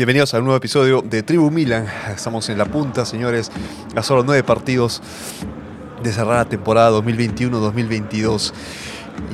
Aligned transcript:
Bienvenidos 0.00 0.32
a 0.32 0.38
un 0.38 0.44
nuevo 0.44 0.56
episodio 0.56 1.02
de 1.02 1.22
Tribu 1.22 1.50
Milan. 1.50 1.86
Estamos 2.08 2.48
en 2.48 2.56
la 2.56 2.64
punta, 2.64 3.04
señores, 3.04 3.52
a 3.94 4.02
solo 4.02 4.22
nueve 4.24 4.42
partidos 4.42 5.02
de 6.02 6.10
cerrar 6.10 6.36
la 6.36 6.44
temporada 6.46 6.90
2021-2022. 7.02 8.54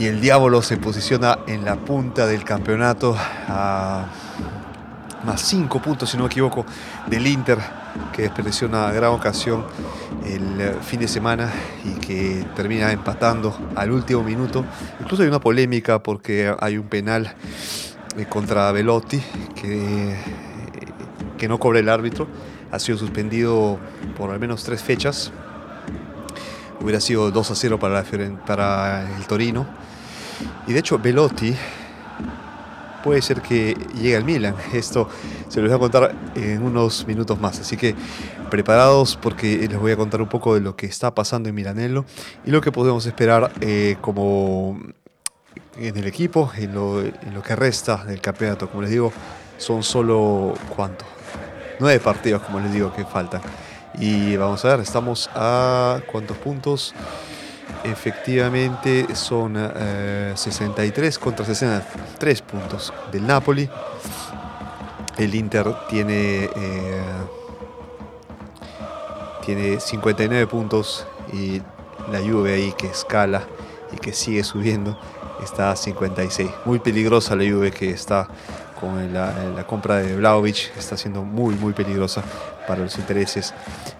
Y 0.00 0.06
el 0.06 0.20
Diablo 0.20 0.62
se 0.62 0.76
posiciona 0.76 1.38
en 1.46 1.64
la 1.64 1.76
punta 1.76 2.26
del 2.26 2.42
campeonato 2.42 3.16
a 3.16 4.06
más 5.24 5.40
cinco 5.42 5.80
puntos, 5.80 6.10
si 6.10 6.16
no 6.16 6.24
me 6.24 6.30
equivoco, 6.30 6.66
del 7.06 7.28
Inter, 7.28 7.58
que 8.12 8.22
desperdició 8.22 8.66
una 8.66 8.90
gran 8.90 9.12
ocasión 9.12 9.64
el 10.24 10.74
fin 10.82 10.98
de 10.98 11.06
semana 11.06 11.48
y 11.84 11.90
que 12.00 12.44
termina 12.56 12.90
empatando 12.90 13.56
al 13.76 13.92
último 13.92 14.24
minuto. 14.24 14.64
Incluso 14.98 15.22
hay 15.22 15.28
una 15.28 15.38
polémica 15.38 16.02
porque 16.02 16.52
hay 16.58 16.76
un 16.76 16.88
penal 16.88 17.36
eh, 18.16 18.26
contra 18.28 18.72
Velotti 18.72 19.22
que 19.54 20.16
que 21.36 21.48
no 21.48 21.58
cobre 21.58 21.80
el 21.80 21.88
árbitro. 21.88 22.26
Ha 22.70 22.78
sido 22.78 22.98
suspendido 22.98 23.78
por 24.16 24.30
al 24.30 24.40
menos 24.40 24.64
tres 24.64 24.82
fechas. 24.82 25.32
Hubiera 26.80 27.00
sido 27.00 27.30
2 27.30 27.50
a 27.50 27.54
0 27.54 27.78
para, 27.78 29.16
el 29.16 29.26
Torino. 29.26 29.66
Y 30.66 30.72
de 30.72 30.78
hecho, 30.78 30.98
Velotti 30.98 31.54
puede 33.02 33.22
ser 33.22 33.40
que 33.40 33.76
llegue 33.94 34.16
al 34.16 34.24
Milan. 34.24 34.54
Esto 34.72 35.08
se 35.48 35.60
lo 35.60 35.68
voy 35.68 35.76
a 35.76 35.78
contar 35.78 36.14
en 36.34 36.62
unos 36.62 37.06
minutos 37.06 37.40
más. 37.40 37.60
Así 37.60 37.76
que 37.76 37.94
preparados 38.50 39.16
porque 39.16 39.66
les 39.68 39.78
voy 39.78 39.92
a 39.92 39.96
contar 39.96 40.20
un 40.20 40.28
poco 40.28 40.54
de 40.54 40.60
lo 40.60 40.76
que 40.76 40.86
está 40.86 41.14
pasando 41.14 41.48
en 41.48 41.54
Milanello 41.54 42.04
y 42.44 42.50
lo 42.50 42.60
que 42.60 42.72
podemos 42.72 43.06
esperar 43.06 43.52
eh, 43.60 43.96
como 44.00 44.78
en 45.78 45.96
el 45.96 46.06
equipo, 46.06 46.50
en 46.56 46.74
lo, 46.74 47.00
en 47.00 47.34
lo 47.34 47.42
que 47.42 47.56
resta 47.56 48.04
del 48.04 48.20
campeonato. 48.20 48.68
Como 48.68 48.82
les 48.82 48.90
digo, 48.90 49.12
son 49.58 49.82
solo 49.82 50.54
cuánto, 50.74 51.04
nueve 51.78 52.00
partidos, 52.00 52.42
como 52.42 52.60
les 52.60 52.72
digo, 52.72 52.92
que 52.92 53.04
faltan. 53.04 53.40
Y 53.98 54.36
vamos 54.36 54.64
a 54.64 54.68
ver, 54.68 54.80
estamos 54.80 55.30
a 55.34 56.00
cuántos 56.10 56.36
puntos. 56.38 56.94
Efectivamente 57.84 59.14
son 59.14 59.56
63 60.34 61.16
eh, 61.16 61.20
contra 61.20 61.44
63 61.44 62.42
puntos 62.42 62.92
del 63.12 63.26
Napoli. 63.26 63.68
El 65.16 65.34
Inter 65.34 65.74
tiene, 65.88 66.44
eh, 66.44 67.02
tiene 69.44 69.80
59 69.80 70.46
puntos 70.46 71.06
y 71.32 71.62
la 72.10 72.20
Juve 72.20 72.54
ahí 72.54 72.74
que 72.76 72.88
escala 72.88 73.44
y 73.92 73.96
que 73.96 74.12
sigue 74.12 74.44
subiendo 74.44 74.98
está 75.42 75.70
a 75.70 75.76
56. 75.76 76.50
Muy 76.64 76.78
peligrosa 76.78 77.36
la 77.36 77.50
Juve 77.50 77.70
que 77.70 77.90
está 77.90 78.28
con 78.78 79.12
la, 79.12 79.64
compra 79.66 79.96
de 79.96 80.16
Vlaovic 80.16 80.76
está 80.76 80.96
siendo 80.96 81.22
muy, 81.22 81.54
muy 81.54 81.72
peligrosa 81.72 82.22
para 82.66 82.82
los 82.82 82.96
intereses 82.98 83.54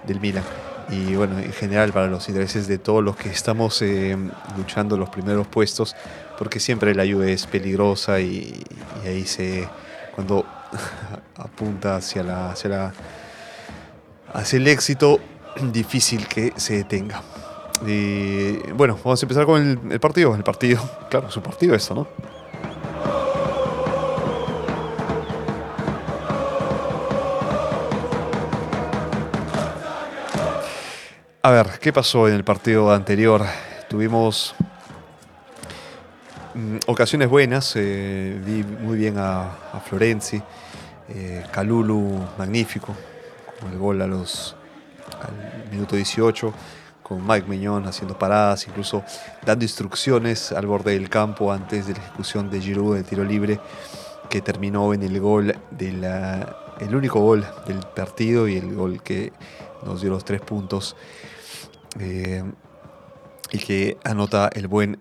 del 0.07 0.21
Milan. 0.21 0.45
Y 0.89 1.17
bueno, 1.17 1.39
en 1.39 1.53
general 1.53 1.93
para 1.93 2.07
los 2.07 2.29
intereses 2.29 2.69
de 2.69 2.79
todos 2.79 3.03
los 3.03 3.17
que 3.17 3.29
estamos 3.29 3.83
eh, 3.83 4.17
luchando 4.57 4.97
los 4.97 5.09
primeros 5.09 5.47
puestos, 5.47 5.97
porque 6.39 6.61
siempre 6.61 6.95
la 6.95 7.05
Juve 7.05 7.33
es 7.33 7.47
peligrosa 7.47 8.21
y, 8.21 8.63
ahí 9.05 9.25
se, 9.27 9.69
cuando 10.15 10.45
apunta 11.37 11.97
hacia, 11.97 12.23
la, 12.23 12.51
hacia, 12.51 12.71
la, 12.71 12.93
hacia 14.33 14.59
el 14.59 14.69
éxito, 14.69 15.19
difícil 15.73 16.29
que 16.29 16.53
se 16.57 16.77
detenga. 16.77 17.23
Y 17.85 18.73
bueno, 18.73 18.99
vamos 19.05 19.23
a 19.23 19.25
empezar 19.25 19.45
con 19.45 19.91
el, 19.91 20.01
partido. 20.01 20.35
El 20.35 20.45
partido, 20.45 20.81
claro, 21.11 21.31
su 21.31 21.43
partido 21.43 21.75
eso, 21.75 21.95
¿no? 21.95 22.09
A 31.43 31.51
ver, 31.51 31.79
¿qué 31.81 31.93
pasó 31.93 32.27
en 32.27 32.35
el 32.35 32.43
partido 32.43 32.93
anterior? 32.93 33.45
Tuvimos 33.89 34.55
mm, 36.55 36.79
ocasiones 36.87 37.29
buenas, 37.29 37.75
eh, 37.77 38.41
vi 38.45 38.65
muy 38.65 38.99
bien 38.99 39.17
a, 39.19 39.81
Florenzi, 39.85 40.43
eh, 41.09 41.45
Calulu 41.53 42.21
magnífico, 42.37 42.97
con 43.61 43.71
el 43.71 43.79
gol 43.79 44.03
a 44.03 44.09
los, 44.09 44.57
al 45.23 45.71
minuto 45.71 45.95
18, 45.95 46.53
con 47.07 47.25
Mike 47.25 47.47
Meñón 47.47 47.87
haciendo 47.87 48.19
paradas, 48.19 48.67
incluso 48.67 49.05
dando 49.45 49.65
instrucciones 49.65 50.51
al 50.51 50.67
borde 50.67 50.95
del 50.95 51.09
campo 51.09 51.53
antes 51.53 51.87
de 51.87 51.93
la 51.93 52.01
ejecución 52.01 52.51
de 52.51 52.61
Giroud 52.61 52.97
de 52.97 53.05
tiro 53.05 53.23
libre, 53.23 53.61
que 54.29 54.41
terminó 54.41 54.93
en 54.93 55.05
el 55.05 55.21
gol 55.21 55.57
el 55.79 56.95
único 56.97 57.21
gol 57.21 57.47
del 57.65 57.79
partido 57.95 58.49
y 58.49 58.57
el 58.57 58.75
gol 58.75 59.05
que 59.05 59.33
nos 59.85 60.01
dio 60.01 60.11
los 60.11 60.25
tres 60.25 60.41
puntos 60.41 60.97
eh, 62.01 62.43
y 63.53 63.59
que 63.59 63.99
anota 64.03 64.51
el 64.53 64.67
buen 64.67 64.99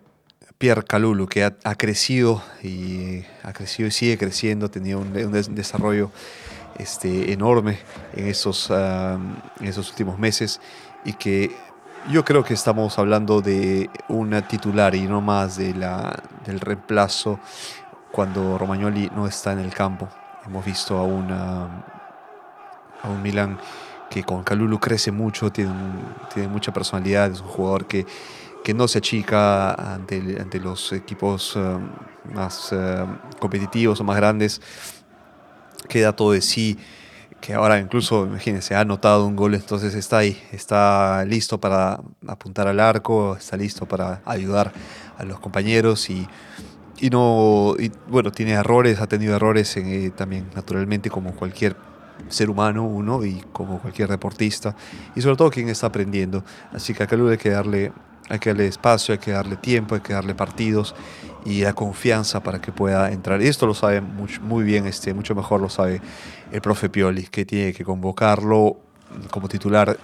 Pierre 0.60 0.84
Calulu, 0.84 1.26
que 1.26 1.44
ha, 1.44 1.76
crecido 1.76 2.44
y 2.62 3.24
ha 3.42 3.52
crecido 3.52 3.88
y 3.88 3.92
sigue 3.92 4.20
creciendo, 4.20 4.70
tenía 4.70 4.96
un, 4.96 5.08
un 5.18 5.56
desarrollo 5.56 6.12
este, 6.78 7.34
enorme 7.34 7.80
en 8.14 8.28
esos, 8.28 8.70
en 8.70 9.66
esos 9.68 9.90
últimos 9.90 10.20
meses 10.20 10.62
y 11.04 11.14
que 11.14 11.50
yo 12.10 12.24
creo 12.24 12.44
que 12.44 12.54
estamos 12.54 13.00
hablando 13.00 13.42
de 13.42 13.90
una 14.10 14.48
titular 14.48 14.94
y 14.96 15.08
no 15.08 15.22
más 15.22 15.58
de 15.58 15.74
la, 15.74 16.22
del 16.46 16.60
reemplazo 16.60 17.40
cuando 18.12 18.58
Romagnoli 18.58 19.12
no 19.16 19.28
está 19.28 19.54
en 19.54 19.60
el 19.60 19.74
campo. 19.74 20.08
Hemos 20.46 20.64
visto 20.64 20.98
a, 20.98 21.04
una, 21.04 21.84
a 23.02 23.10
un 23.10 23.22
Milan 23.22 23.58
que 24.10 24.24
con 24.24 24.44
Calulu 24.44 24.80
crece 24.80 25.12
mucho, 25.12 25.52
tiene, 25.52 25.74
tiene 26.34 26.48
mucha 26.48 26.72
personalidad, 26.72 27.32
es 27.32 27.42
un 27.42 27.48
jugador 27.48 27.88
que, 27.88 28.06
que 28.64 28.74
no 28.74 28.88
se 28.88 29.00
achica 29.00 29.74
ante, 29.74 30.38
ante 30.40 30.60
los 30.60 30.94
equipos 30.94 31.54
eh, 31.56 31.78
más 32.34 32.70
eh, 32.72 33.06
competitivos 33.40 34.00
o 34.00 34.04
más 34.04 34.16
grandes, 34.18 34.62
queda 35.90 36.16
todo 36.16 36.34
de 36.34 36.42
sí, 36.42 36.78
que 37.46 37.54
ahora 37.54 37.80
incluso, 37.80 38.26
imagínense, 38.26 38.74
ha 38.74 38.80
anotado 38.80 39.28
un 39.28 39.36
gol, 39.36 39.54
entonces 39.54 39.94
está 39.94 40.18
ahí, 40.18 40.42
está 40.52 41.24
listo 41.26 41.60
para 41.60 42.00
apuntar 42.26 42.68
al 42.68 42.80
arco, 42.80 43.36
está 43.36 43.56
listo 43.56 43.86
para 43.86 44.24
ayudar 44.26 44.74
a 45.16 45.24
los 45.26 45.40
compañeros 45.40 46.10
y, 46.10 46.28
y 47.00 47.12
no, 47.12 47.76
y, 47.78 47.92
bueno, 48.08 48.32
tiene 48.32 48.54
errores, 48.54 49.00
ha 49.00 49.06
tenido 49.06 49.36
errores 49.36 49.78
eh, 49.78 50.12
también 50.16 50.48
naturalmente 50.56 51.12
como 51.12 51.36
cualquier 51.36 51.76
ser 52.30 52.50
humano 52.50 52.84
uno 52.84 53.24
y 53.24 53.44
como 53.54 53.80
cualquier 53.80 54.10
deportista 54.10 54.76
y 55.16 55.22
sobre 55.22 55.36
todo 55.36 55.52
quien 55.52 55.70
está 55.70 55.86
aprendiendo. 55.86 56.44
Así 56.74 56.96
que 56.96 57.04
a 57.04 57.08
Calulu 57.08 57.30
hay 57.30 57.38
que 57.38 57.52
darle, 57.52 57.92
hay 58.30 58.40
que 58.40 58.50
darle 58.50 58.68
espacio, 58.68 59.14
hay 59.14 59.20
que 59.20 59.32
darle 59.32 59.56
tiempo, 59.58 59.96
hay 59.96 60.02
que 60.02 60.14
darle 60.14 60.34
partidos 60.36 60.96
y 61.46 61.62
la 61.62 61.74
confianza 61.74 62.42
para 62.42 62.60
que 62.60 62.72
pueda 62.72 63.12
entrar. 63.12 63.42
Y 63.42 63.48
esto 63.48 63.68
lo 63.68 63.74
sabe 63.74 64.02
muy, 64.02 64.30
muy 64.42 64.64
bien, 64.64 64.88
este, 64.88 65.14
mucho 65.14 65.36
mejor 65.36 65.62
lo 65.62 65.70
sabe 65.70 66.02
el 66.52 66.62
profe 66.62 66.90
Pioli, 66.90 67.24
que 67.28 67.46
tiene 67.46 67.74
que 67.74 67.84
convocarlo 67.84 68.78
como 69.30 69.48
titular. 69.48 69.98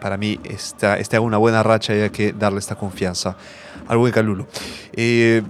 Para 0.00 0.16
mí 0.16 0.40
está, 0.44 0.98
está 0.98 1.20
una 1.20 1.36
buena 1.36 1.62
racha 1.62 1.94
y 1.94 2.00
hay 2.00 2.10
que 2.10 2.32
darle 2.32 2.58
esta 2.58 2.74
confianza 2.74 3.36
al 3.86 3.98
buen 3.98 4.12
Calulo. 4.12 4.46
Eh, 4.92 5.42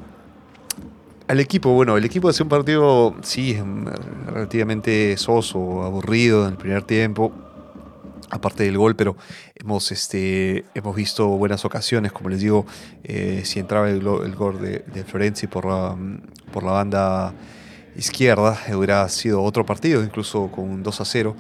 al 1.29 1.39
equipo, 1.39 1.71
bueno, 1.71 1.97
el 1.97 2.05
equipo 2.05 2.29
hace 2.29 2.43
un 2.43 2.49
partido, 2.49 3.15
sí, 3.23 3.57
relativamente 4.27 5.17
soso, 5.17 5.85
aburrido 5.85 6.45
en 6.45 6.53
el 6.53 6.57
primer 6.57 6.83
tiempo, 6.83 7.33
aparte 8.31 8.65
del 8.65 8.79
gol, 8.79 8.97
pero 8.97 9.17
hemos, 9.55 9.93
este, 9.93 10.65
hemos 10.75 10.97
visto 10.97 11.27
buenas 11.29 11.65
ocasiones, 11.65 12.13
como 12.13 12.31
les 12.31 12.41
digo, 12.41 12.67
eh, 13.05 13.43
si 13.45 13.59
entraba 13.59 13.91
el, 13.91 14.01
gol 14.03 14.61
de, 14.61 15.05
Florenzi 15.05 15.47
por 15.47 15.67
la, 15.67 15.97
por 16.53 16.63
la 16.63 16.73
banda 16.73 17.35
izquierda, 17.97 18.59
hubiera 18.75 19.09
sido 19.09 19.43
otro 19.43 19.67
partido, 19.67 20.03
incluso 20.03 20.51
con 20.51 20.69
un 20.69 20.83
2 20.83 21.01
a 21.01 21.05
0. 21.05 21.37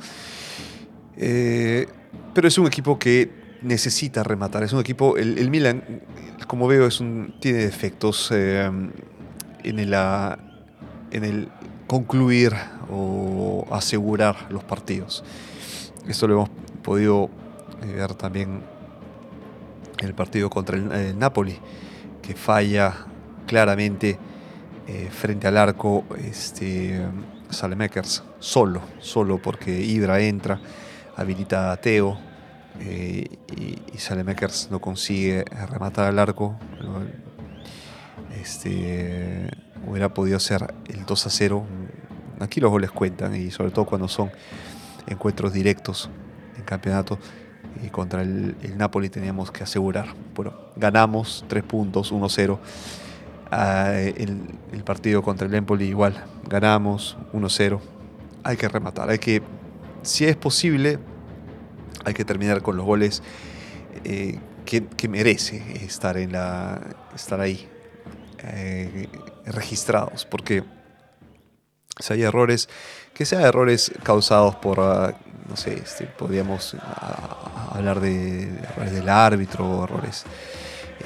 Eh, 1.17 1.87
pero 2.35 2.49
es 2.49 2.59
un 2.59 2.67
equipo 2.67 2.99
que 2.99 3.31
necesita 3.63 4.23
rematar, 4.23 4.63
es 4.63 4.73
un 4.73 4.81
equipo, 4.81 5.17
el, 5.17 5.51
Milan, 5.51 5.83
como 6.47 6.67
veo, 6.67 6.87
es 6.87 7.01
un, 7.01 7.35
tiene 7.41 7.59
defectos. 7.59 8.31
Eh, 8.33 8.71
en 9.65 9.79
el, 9.79 9.95
en 11.11 11.25
el 11.25 11.49
concluir 11.87 12.55
o 12.91 13.67
asegurar 13.71 14.47
los 14.51 14.65
partidos. 14.65 15.25
Esto 16.09 16.27
lo 16.27 16.35
hemos 16.35 16.51
podido 16.83 17.31
eh, 17.83 17.93
ver 17.93 18.15
también 18.15 18.63
el 19.99 20.15
partido 20.15 20.51
contra 20.51 20.77
el, 20.77 21.19
Napoli, 21.19 21.59
que 22.23 22.35
falla 22.35 22.95
claramente 23.47 24.19
eh, 24.87 25.09
frente 25.11 25.47
al 25.47 25.57
arco 25.57 26.05
este, 26.19 27.01
Salemekers, 27.51 28.23
solo, 28.39 28.81
solo 28.99 29.41
porque 29.41 29.81
Ibra 29.81 30.21
entra, 30.21 30.61
habilita 31.17 31.73
a 31.73 31.77
Teo 31.77 32.19
eh, 32.81 33.27
y, 33.57 33.79
y 33.93 33.99
Salemekers 33.99 34.69
no 34.71 34.81
consigue 34.81 35.45
rematar 35.69 36.07
al 36.07 36.19
arco, 36.19 36.57
este, 38.41 39.51
hubiera 39.87 40.15
podido 40.15 40.41
ser 40.41 40.75
el 40.89 41.05
2 41.05 41.27
a 41.27 41.31
0, 41.31 41.67
aquí 42.41 42.61
los 42.61 42.71
goles 42.71 42.91
cuentan 42.91 43.37
y 43.37 43.51
sobre 43.51 43.71
todo 43.71 43.85
cuando 43.85 44.09
son 44.09 44.31
encuentros 45.07 45.53
directos 45.53 46.09
campeonato 46.71 47.19
y 47.85 47.89
contra 47.89 48.23
el, 48.23 48.55
Napoli 48.77 49.11
teníamos 49.11 49.51
que 49.51 49.65
asegurar. 49.65 50.15
Bueno, 50.35 50.55
ganamos 50.77 51.45
3 51.49 51.63
puntos, 51.65 52.13
1-0. 52.13 52.59
Ah, 53.51 53.93
el, 53.95 54.85
partido 54.85 55.23
contra 55.23 55.47
el 55.47 55.55
Empoli 55.55 55.87
igual, 55.87 56.25
ganamos 56.49 57.17
1-0. 57.33 57.81
Hay 58.45 58.57
que 58.57 58.69
rematar, 58.69 59.11
hay 59.11 59.19
que, 59.19 59.43
si 60.03 60.25
es 60.25 60.37
posible, 60.37 60.99
hay 62.05 62.15
que 62.15 62.25
terminar 62.25 62.63
con 62.63 62.77
los 62.77 62.87
goles 62.87 63.23
eh, 64.05 64.39
que, 64.65 65.09
merece 65.09 65.85
estar, 65.85 66.17
en 66.17 66.33
la, 66.33 66.81
estar 67.15 67.41
ahí, 67.41 67.69
eh, 68.45 69.09
registrados, 69.45 70.25
porque 70.25 70.63
si 71.99 72.13
hay 72.15 72.23
errores, 72.23 72.69
que 73.13 73.27
sean 73.27 73.43
errores 73.43 73.93
causados 74.03 74.57
por, 74.57 74.81
ah, 74.81 75.15
no 75.51 75.57
sé, 75.57 75.75
este, 75.75 76.07
podríamos 76.07 76.77
ah, 76.81 77.73
hablar 77.75 78.01
de 78.01 78.45
errores 78.45 78.93
del 78.93 79.09
árbitro, 79.09 79.85
errores, 79.85 80.25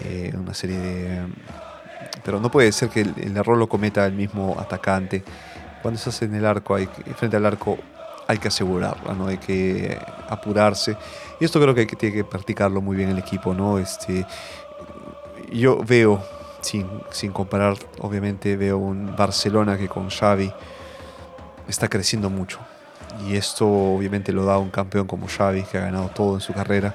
eh, 0.05 0.33
una 0.37 0.53
serie 0.53 0.79
de... 0.79 1.27
Pero 2.23 2.41
no 2.41 2.51
puede 2.51 2.71
ser 2.73 2.91
que 2.91 3.01
el, 3.01 3.37
error 3.37 3.57
lo 3.57 3.69
cometa 3.69 4.05
el 4.07 4.13
mismo 4.13 4.57
atacante. 4.59 5.25
Cuando 5.83 5.99
estás 5.99 6.23
en 6.23 6.35
el 6.35 6.45
arco, 6.45 6.75
hay, 6.75 6.87
frente 7.17 7.37
al 7.37 7.47
arco, 7.47 7.79
hay 8.27 8.39
que 8.39 8.49
asegurarla, 8.49 9.15
¿no? 9.15 9.27
Hay 9.27 9.39
que 9.39 9.99
apurarse. 10.29 10.97
Y 11.41 11.45
esto 11.45 11.61
creo 11.61 11.75
que, 11.75 11.87
tiene 11.87 12.15
que 12.15 12.25
practicarlo 12.25 12.81
muy 12.81 12.97
bien 12.97 13.11
el 13.11 13.19
equipo, 13.19 13.53
¿no? 13.53 13.79
Este, 13.79 14.27
yo 15.53 15.83
veo, 15.85 16.23
sin, 16.61 16.89
sin 17.11 17.33
comparar, 17.33 17.77
obviamente, 18.01 18.57
veo 18.57 18.79
un 18.79 19.15
Barcelona 19.17 19.77
que 19.77 19.89
con 19.89 20.09
Xavi 20.09 20.53
está 21.69 21.89
creciendo 21.89 22.31
mucho. 22.31 22.59
Y 23.27 23.37
esto 23.37 23.67
obviamente 23.67 24.33
lo 24.33 24.45
da 24.45 24.59
un 24.59 24.71
campeón 24.71 25.07
como 25.07 25.27
Xavi, 25.29 25.63
que 25.65 25.79
ha 25.79 25.83
ganado 25.83 26.09
todo 26.09 26.35
en 26.35 26.41
su 26.41 26.53
carrera. 26.53 26.95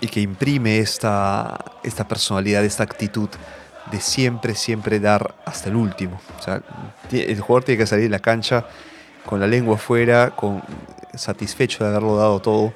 Y 0.00 0.08
que 0.08 0.20
imprime 0.20 0.78
esta, 0.78 1.58
esta 1.82 2.06
personalidad, 2.06 2.64
esta 2.64 2.84
actitud 2.84 3.28
de 3.90 4.00
siempre, 4.00 4.54
siempre 4.54 5.00
dar 5.00 5.34
hasta 5.44 5.68
el 5.68 5.76
último. 5.76 6.20
O 6.38 6.42
sea, 6.42 6.62
el 7.10 7.40
jugador 7.40 7.64
tiene 7.64 7.78
que 7.78 7.86
salir 7.86 8.04
de 8.04 8.10
la 8.10 8.20
cancha 8.20 8.66
con 9.24 9.40
la 9.40 9.46
lengua 9.46 9.76
afuera, 9.76 10.30
con, 10.36 10.62
satisfecho 11.18 11.84
de 11.84 11.90
haberlo 11.90 12.16
dado 12.16 12.40
todo. 12.40 12.72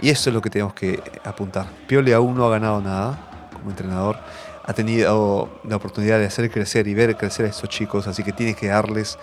Y 0.00 0.10
eso 0.10 0.30
es 0.30 0.34
lo 0.34 0.42
que 0.42 0.50
tenemos 0.50 0.74
que 0.74 1.02
apuntar. 1.24 1.66
Pioli 1.86 2.12
aún 2.12 2.36
no 2.36 2.46
ha 2.46 2.50
ganado 2.50 2.80
nada 2.80 3.18
como 3.52 3.70
entrenador. 3.70 4.18
Ha 4.64 4.72
tenido 4.74 5.60
la 5.64 5.76
oportunidad 5.76 6.18
de 6.18 6.26
hacer 6.26 6.50
crecer 6.50 6.86
y 6.88 6.94
ver 6.94 7.16
crecer 7.16 7.46
a 7.46 7.48
estos 7.48 7.68
chicos, 7.70 8.06
así 8.06 8.22
que 8.22 8.32
tiene 8.32 8.54
que 8.54 8.66
darles 8.66 9.18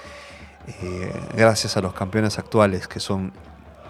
eh, 0.67 1.13
gracias 1.35 1.75
a 1.75 1.81
los 1.81 1.93
campeones 1.93 2.39
actuales 2.39 2.87
que 2.87 2.99
son 2.99 3.33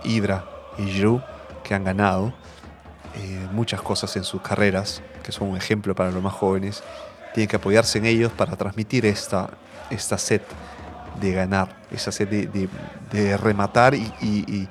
Ibra 0.03 0.45
y 0.77 0.83
Giroud, 0.85 1.21
que 1.63 1.75
han 1.75 1.83
ganado 1.83 2.33
eh, 3.15 3.47
muchas 3.51 3.81
cosas 3.81 4.15
en 4.15 4.23
sus 4.23 4.41
carreras, 4.41 5.01
que 5.21 5.31
son 5.31 5.49
un 5.49 5.57
ejemplo 5.57 5.93
para 5.93 6.09
los 6.11 6.21
más 6.21 6.33
jóvenes, 6.33 6.83
tiene 7.33 7.47
que 7.47 7.57
apoyarse 7.57 7.99
en 7.99 8.05
ellos 8.05 8.31
para 8.31 8.55
transmitir 8.55 9.05
esta, 9.05 9.51
esta 9.89 10.17
sed 10.17 10.41
de 11.21 11.31
ganar, 11.31 11.75
esa 11.91 12.11
sed 12.11 12.49
de, 12.49 13.37
rematar 13.37 13.93
y, 13.93 14.67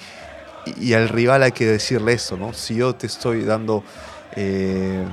y, 0.77 0.95
al 0.95 1.09
rival 1.09 1.45
hay 1.45 1.53
que 1.53 1.67
decirle 1.67 2.13
eso, 2.13 2.37
¿no? 2.37 2.53
Si 2.53 2.75
yo 2.77 2.95
te 2.95 3.07
estoy 3.07 3.45
dando, 3.45 3.85
eh, 4.37 5.05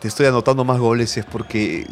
te 0.00 0.08
estoy 0.08 0.26
anotando 0.26 0.64
más 0.64 0.78
goles 0.78 1.16
es 1.16 1.24
porque 1.24 1.86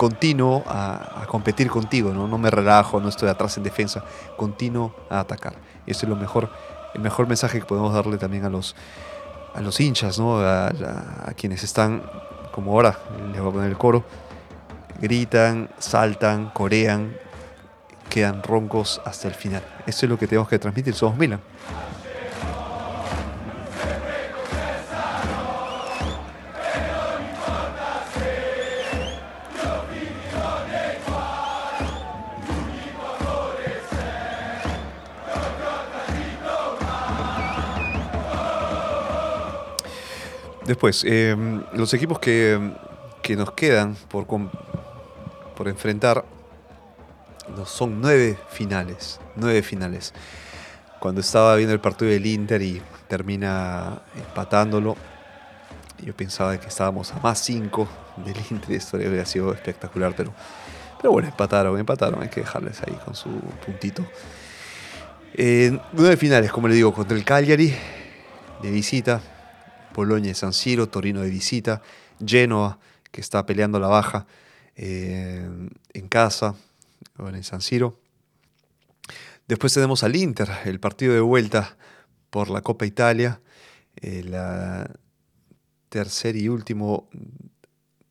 continuo 0.00 0.64
a, 0.66 1.26
competir 1.28 1.68
contigo, 1.68 2.14
¿no? 2.14 2.26
no 2.26 2.38
me 2.38 2.50
relajo, 2.50 3.00
no 3.00 3.10
estoy 3.10 3.28
atrás 3.28 3.58
en 3.58 3.64
defensa, 3.64 4.02
continuo 4.34 4.94
a 5.10 5.20
atacar. 5.20 5.52
Eso 5.86 6.06
es 6.06 6.08
lo 6.08 6.16
mejor, 6.16 6.48
el 6.94 7.02
mejor 7.02 7.28
mensaje 7.28 7.60
que 7.60 7.66
podemos 7.66 7.92
darle 7.92 8.16
también 8.16 8.46
a 8.46 8.48
los, 8.48 8.74
a 9.54 9.60
los 9.60 9.78
hinchas, 9.78 10.18
¿no? 10.18 10.40
a, 10.40 10.72
quienes 11.36 11.64
están, 11.64 12.02
como 12.50 12.72
ahora, 12.72 12.98
les 13.30 13.42
voy 13.42 13.50
a 13.50 13.52
poner 13.52 13.68
el 13.68 13.76
coro, 13.76 14.02
gritan, 15.02 15.68
saltan, 15.76 16.48
corean, 16.48 17.14
quedan 18.08 18.42
roncos 18.42 19.02
hasta 19.04 19.28
el 19.28 19.34
final. 19.34 19.62
Eso 19.86 20.06
es 20.06 20.10
lo 20.10 20.18
que 20.18 20.26
tenemos 20.26 20.48
que 20.48 20.58
transmitir, 20.58 20.94
somos 20.94 21.18
Milan. 21.18 21.40
Después, 40.70 41.02
em, 41.02 41.64
los 41.72 41.92
equipos 41.94 42.20
que, 42.20 42.56
nos 43.30 43.50
quedan 43.54 43.96
por, 44.08 44.24
por 44.28 45.66
enfrentar 45.66 46.24
son 47.66 48.00
nueve 48.00 48.38
finales. 48.50 49.18
Nueve 49.34 49.62
finales. 49.62 50.14
Cuando 51.00 51.22
estaba 51.22 51.56
viendo 51.56 51.74
el 51.74 51.80
partido 51.80 52.12
del 52.12 52.24
Inter 52.24 52.62
y 52.62 52.80
termina 53.08 54.00
empatándolo, 54.16 54.96
yo 55.98 56.14
pensaba 56.14 56.56
que 56.56 56.68
estábamos 56.68 57.10
a 57.14 57.18
más 57.18 57.40
cinco 57.40 57.88
del 58.24 58.36
Inter. 58.52 58.76
Esto 58.76 58.96
habría 58.96 59.26
sido 59.26 59.52
espectacular, 59.52 60.14
pero, 60.16 60.32
pero 60.98 61.10
bueno, 61.10 61.26
empataron, 61.26 61.80
empataron. 61.80 62.22
Hay 62.22 62.28
que 62.28 62.42
dejarles 62.42 62.80
ahí 62.86 62.96
con 63.04 63.16
su 63.16 63.28
puntito. 63.66 64.06
nueve 65.36 66.16
finales, 66.16 66.52
como 66.52 66.68
le 66.68 66.76
digo, 66.76 66.94
contra 66.94 67.16
el 67.16 67.24
Cagliari 67.24 67.74
de 68.62 68.70
visita, 68.70 69.20
Polonia 70.00 70.30
y 70.30 70.34
San 70.34 70.54
Siro, 70.54 70.88
Torino 70.88 71.20
de 71.20 71.28
visita, 71.28 71.82
Genoa, 72.24 72.78
que 73.10 73.20
está 73.20 73.44
peleando 73.44 73.78
la 73.78 73.88
baja 73.88 74.26
eh, 74.74 75.46
en 75.92 76.08
casa, 76.08 76.54
en 77.18 77.44
San 77.44 77.60
Siro. 77.60 78.00
Después 79.46 79.74
tenemos 79.74 80.02
al 80.02 80.16
Inter, 80.16 80.48
el 80.64 80.80
partido 80.80 81.12
de 81.12 81.20
vuelta 81.20 81.76
por 82.30 82.48
la 82.48 82.62
Copa 82.62 82.86
Italia, 82.86 83.42
el 83.96 84.32
eh, 84.32 84.86
tercer 85.90 86.34
y 86.34 86.48
último 86.48 87.10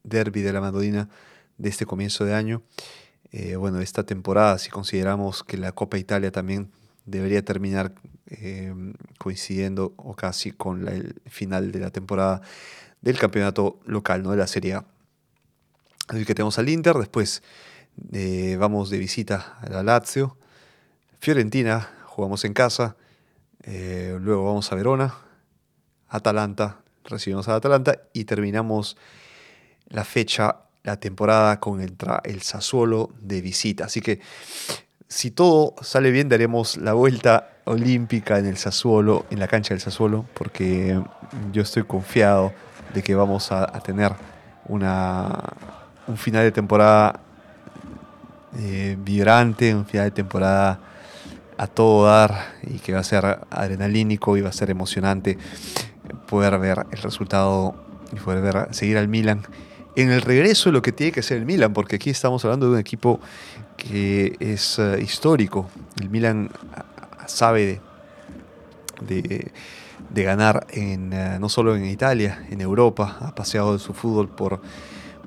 derby 0.04 0.42
de 0.42 0.54
la 0.54 0.62
Madonina 0.62 1.10
de 1.58 1.70
este 1.70 1.88
comienzo 1.88 2.24
de 2.24 2.36
año. 2.36 2.62
Eh, 3.32 3.56
bueno, 3.56 3.82
esta 3.82 4.04
temporada, 4.04 4.60
si 4.60 4.70
consideramos 4.70 5.44
que 5.44 5.58
la 5.58 5.72
Copa 5.72 5.98
Italia 5.98 6.32
también 6.32 6.70
debería 7.08 7.44
terminar 7.44 7.96
eh, 8.30 8.74
coincidiendo 9.18 9.94
o 9.98 10.16
casi 10.16 10.52
con 10.52 10.88
el 10.88 11.16
final 11.26 11.72
de 11.72 11.80
la 11.80 11.90
temporada 11.90 12.42
del 13.02 13.18
campeonato 13.18 13.80
local, 13.86 14.24
¿no? 14.24 14.32
de 14.32 14.38
la 14.38 14.48
Serie 14.48 14.76
A. 14.76 14.86
Así 16.08 16.26
que 16.26 16.36
tenemos 16.36 16.60
al 16.60 16.70
Inter, 16.70 16.96
después 16.96 17.42
eh, 18.12 18.56
vamos 18.60 18.90
de 18.90 18.98
visita 18.98 19.58
a 19.62 19.70
la 19.70 19.84
Lazio, 19.84 20.38
Fiorentina, 21.20 21.90
jugamos 22.06 22.46
en 22.46 22.54
casa, 22.54 22.96
eh, 23.64 24.18
luego 24.22 24.46
vamos 24.46 24.72
a 24.72 24.76
Verona, 24.76 25.16
Atalanta, 26.08 26.82
recibimos 27.06 27.48
a 27.48 27.56
Atalanta 27.56 28.00
y 28.14 28.26
terminamos 28.26 28.98
la 29.88 30.04
fecha, 30.04 30.64
la 30.84 31.00
temporada 31.00 31.60
con 31.60 31.82
el, 31.82 31.96
el 32.24 32.42
Sassuolo 32.42 33.12
de 33.20 33.42
visita. 33.42 33.86
Así 33.86 34.02
que 34.02 34.22
si 35.08 35.32
todo 35.32 35.76
sale 35.82 36.12
bien, 36.12 36.30
daremos 36.30 36.78
la 36.78 36.94
vuelta 36.94 37.59
olímpica 37.70 38.40
en 38.40 38.48
el 38.48 38.58
Sassuolo, 38.58 39.26
en 39.30 39.40
la 39.40 39.48
cancha 39.48 39.74
del 39.74 39.82
Sassuolo, 39.82 40.26
porque 40.34 41.00
yo 41.54 41.62
estoy 41.62 41.84
confiado 41.84 42.52
de 42.94 43.04
que 43.04 43.14
vamos 43.14 43.52
a, 43.52 43.68
tener 43.82 44.12
una, 44.68 45.40
un 46.08 46.18
final 46.18 46.44
de 46.44 46.52
temporada 46.52 47.20
eh, 48.58 48.98
vibrante, 49.00 49.74
un 49.76 49.86
final 49.86 50.08
de 50.08 50.12
temporada 50.12 50.80
a 51.58 51.68
todo 51.68 52.08
dar 52.08 52.54
y 52.64 52.80
que 52.80 52.94
va 52.94 53.00
a 53.00 53.04
ser 53.04 53.40
adrenalínico 53.52 54.36
y 54.36 54.42
va 54.42 54.50
a 54.50 54.54
ser 54.54 54.72
emocionante 54.72 55.38
poder 56.28 56.58
ver 56.58 56.88
el 56.92 57.02
resultado 57.02 57.76
y 58.12 58.16
poder 58.16 58.42
ver, 58.42 58.68
seguir 58.74 58.98
al 58.98 59.08
Milan 59.08 59.44
en 59.96 60.12
el 60.12 60.22
regreso 60.22 60.72
lo 60.72 60.82
que 60.82 60.92
tiene 60.92 61.12
que 61.12 61.22
ser 61.22 61.38
el 61.38 61.46
Milan, 61.46 61.74
porque 61.74 61.98
aquí 61.98 62.10
estamos 62.10 62.44
hablando 62.46 62.68
de 62.68 62.74
un 62.74 62.80
equipo 62.80 63.20
que 63.76 64.36
es 64.40 64.80
eh, 64.80 65.00
histórico. 65.02 65.70
El 66.00 66.10
Milan 66.10 66.50
sabe 67.30 67.82
de, 69.02 69.52
ganar 70.12 70.68
en, 70.72 71.14
eh, 71.14 71.38
no 71.40 71.50
solo 71.50 71.76
en 71.76 71.86
Italia, 71.86 72.46
en 72.50 72.62
Europa, 72.62 73.18
ha 73.22 73.36
paseado 73.36 73.74
de 73.74 73.80
su 73.80 73.94
fútbol 73.94 74.28
por, 74.28 74.62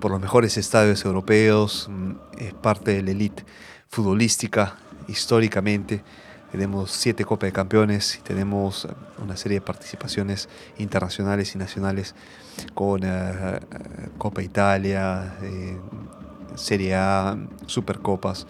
por 0.01 0.11
los 0.11 0.21
mejores 0.21 0.57
estadios 0.57 1.05
europeos, 1.05 1.89
mm, 1.91 2.13
es 2.39 2.55
parte 2.55 2.93
de 2.93 3.03
la 3.03 3.11
elite 3.13 3.45
futbolística 3.89 4.77
históricamente. 5.09 6.03
Tenemos 6.51 6.91
siete 6.91 7.25
Copas 7.25 7.49
de 7.49 7.53
Campeones 7.53 8.17
y 8.17 8.21
tenemos 8.21 8.87
una 9.23 9.39
serie 9.39 9.61
de 9.61 9.65
participaciones 9.65 10.51
internacionales 10.77 11.55
y 11.55 11.59
nacionales 11.59 12.15
con 12.75 13.01
eh, 13.05 13.61
Copa 14.19 14.43
Italia, 14.43 15.35
Serie 16.55 16.95
A, 16.95 17.39
Supercopas. 17.67 18.47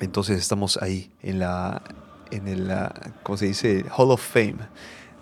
Entonces 0.00 0.38
estamos 0.38 0.78
ahí 0.82 1.10
en 1.22 1.38
la, 1.38 1.82
en 2.30 2.48
el, 2.48 2.72
¿cómo 3.22 3.38
se 3.38 3.46
dice? 3.46 3.84
Hall 3.96 4.10
of 4.10 4.22
Fame, 4.22 4.56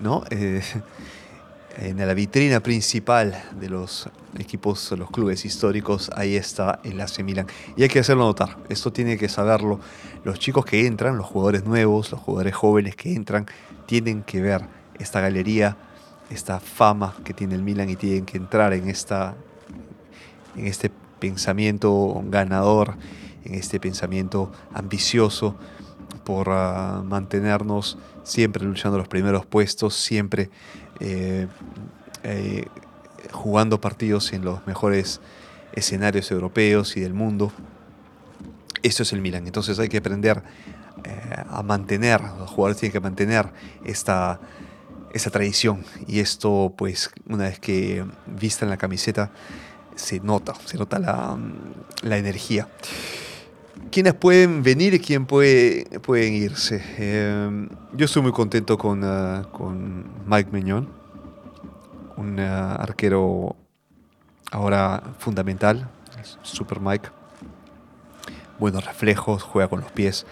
¿no? 0.01 0.25
Eh, 0.31 0.63
en 1.77 1.97
la 2.07 2.15
vitrina 2.15 2.61
principal 2.61 3.43
de 3.59 3.69
los 3.69 4.09
equipos, 4.39 4.93
los 4.93 5.11
clubes 5.11 5.45
históricos, 5.45 6.11
ahí 6.15 6.37
está 6.37 6.81
el 6.85 7.01
AC 7.01 7.21
Milan. 7.23 7.47
Y 7.77 7.83
hay 7.83 7.89
que 7.89 8.01
hacerlo 8.01 8.25
notar, 8.25 8.57
esto 8.69 8.93
tiene 8.93 9.17
que 9.17 9.29
saberlo. 9.29 9.81
Los 10.25 10.39
chicos 10.39 10.65
que 10.65 10.87
entran, 10.87 11.17
los 11.17 11.27
jugadores 11.27 11.65
nuevos, 11.65 12.11
los 12.13 12.21
jugadores 12.21 12.55
jóvenes 12.55 12.97
que 12.97 13.15
entran, 13.15 13.47
tienen 13.87 14.23
que 14.23 14.41
ver 14.41 14.63
esta 14.99 15.21
galería, 15.21 15.77
esta 16.31 16.61
fama 16.61 17.15
que 17.25 17.35
tiene 17.35 17.55
el 17.55 17.63
Milan 17.63 17.91
y 17.91 17.97
tienen 17.97 18.25
que 18.25 18.39
entrar 18.39 18.73
en, 18.73 18.89
esta, 18.89 19.35
en 20.57 20.67
este 20.67 20.91
pensamiento 21.19 22.23
ganador, 22.27 22.95
en 23.45 23.55
este 23.55 23.81
pensamiento 23.81 24.51
ambicioso 24.73 25.57
por 26.25 26.49
ah, 26.51 27.03
mantenernos 27.05 27.99
siempre 28.23 28.65
luchando 28.65 28.99
los 28.99 29.09
primeros 29.09 29.47
puestos, 29.47 29.95
siempre 29.95 30.51
eh, 31.01 31.47
eh, 32.23 32.65
jugando 33.31 33.81
partidos 33.81 34.33
en 34.33 34.45
los 34.45 34.67
mejores 34.67 35.21
escenarios 35.73 36.31
europeos 36.31 36.97
y 36.97 37.01
del 37.01 37.15
mundo. 37.15 37.53
Eso 38.83 39.03
es 39.03 39.13
el 39.13 39.21
Milan. 39.21 39.47
Entonces 39.47 39.79
hay 39.79 39.89
que 39.89 39.99
aprender 39.99 40.43
eh, 41.05 41.43
a 41.49 41.63
mantener, 41.63 42.21
los 42.39 42.51
jugadores 42.51 42.79
tienen 42.79 42.93
que 42.93 43.01
mantener 43.01 43.51
esta, 43.85 44.41
esa 45.13 45.31
tradición. 45.31 45.85
Y 46.07 46.21
esto, 46.21 46.75
pues, 46.77 47.11
una 47.29 47.45
vez 47.45 47.59
que 47.59 48.05
vistan 48.27 48.71
la 48.71 48.77
camiseta, 48.77 49.31
se 49.95 50.21
nota, 50.21 50.55
se 50.65 50.77
nota 50.77 50.99
la, 50.99 51.39
la 52.03 52.19
energía. 52.19 52.69
¿Quiénes 53.95 54.15
pueden 54.15 54.65
venir 54.65 54.93
y 54.95 54.99
quién 54.99 55.25
puede, 55.25 55.85
pueden 56.01 56.35
irse? 56.35 56.83
Eh, 56.99 57.69
yo 57.93 58.07
estoy 58.07 58.23
muy 58.23 58.33
contento 58.33 58.77
con, 58.77 59.05
uh, 59.05 59.49
con 59.53 60.07
Mike 60.27 60.51
Meñón, 60.51 60.89
un 62.17 62.41
uh, 62.41 62.43
arquero 62.43 63.55
ahora 64.51 65.01
fundamental, 65.21 65.89
Super 66.43 66.81
Mike. 66.81 67.09
Buenos 68.59 68.85
reflejos, 68.85 69.45
juega 69.45 69.69
con 69.69 69.83
los 69.83 69.93
pies. 69.93 70.27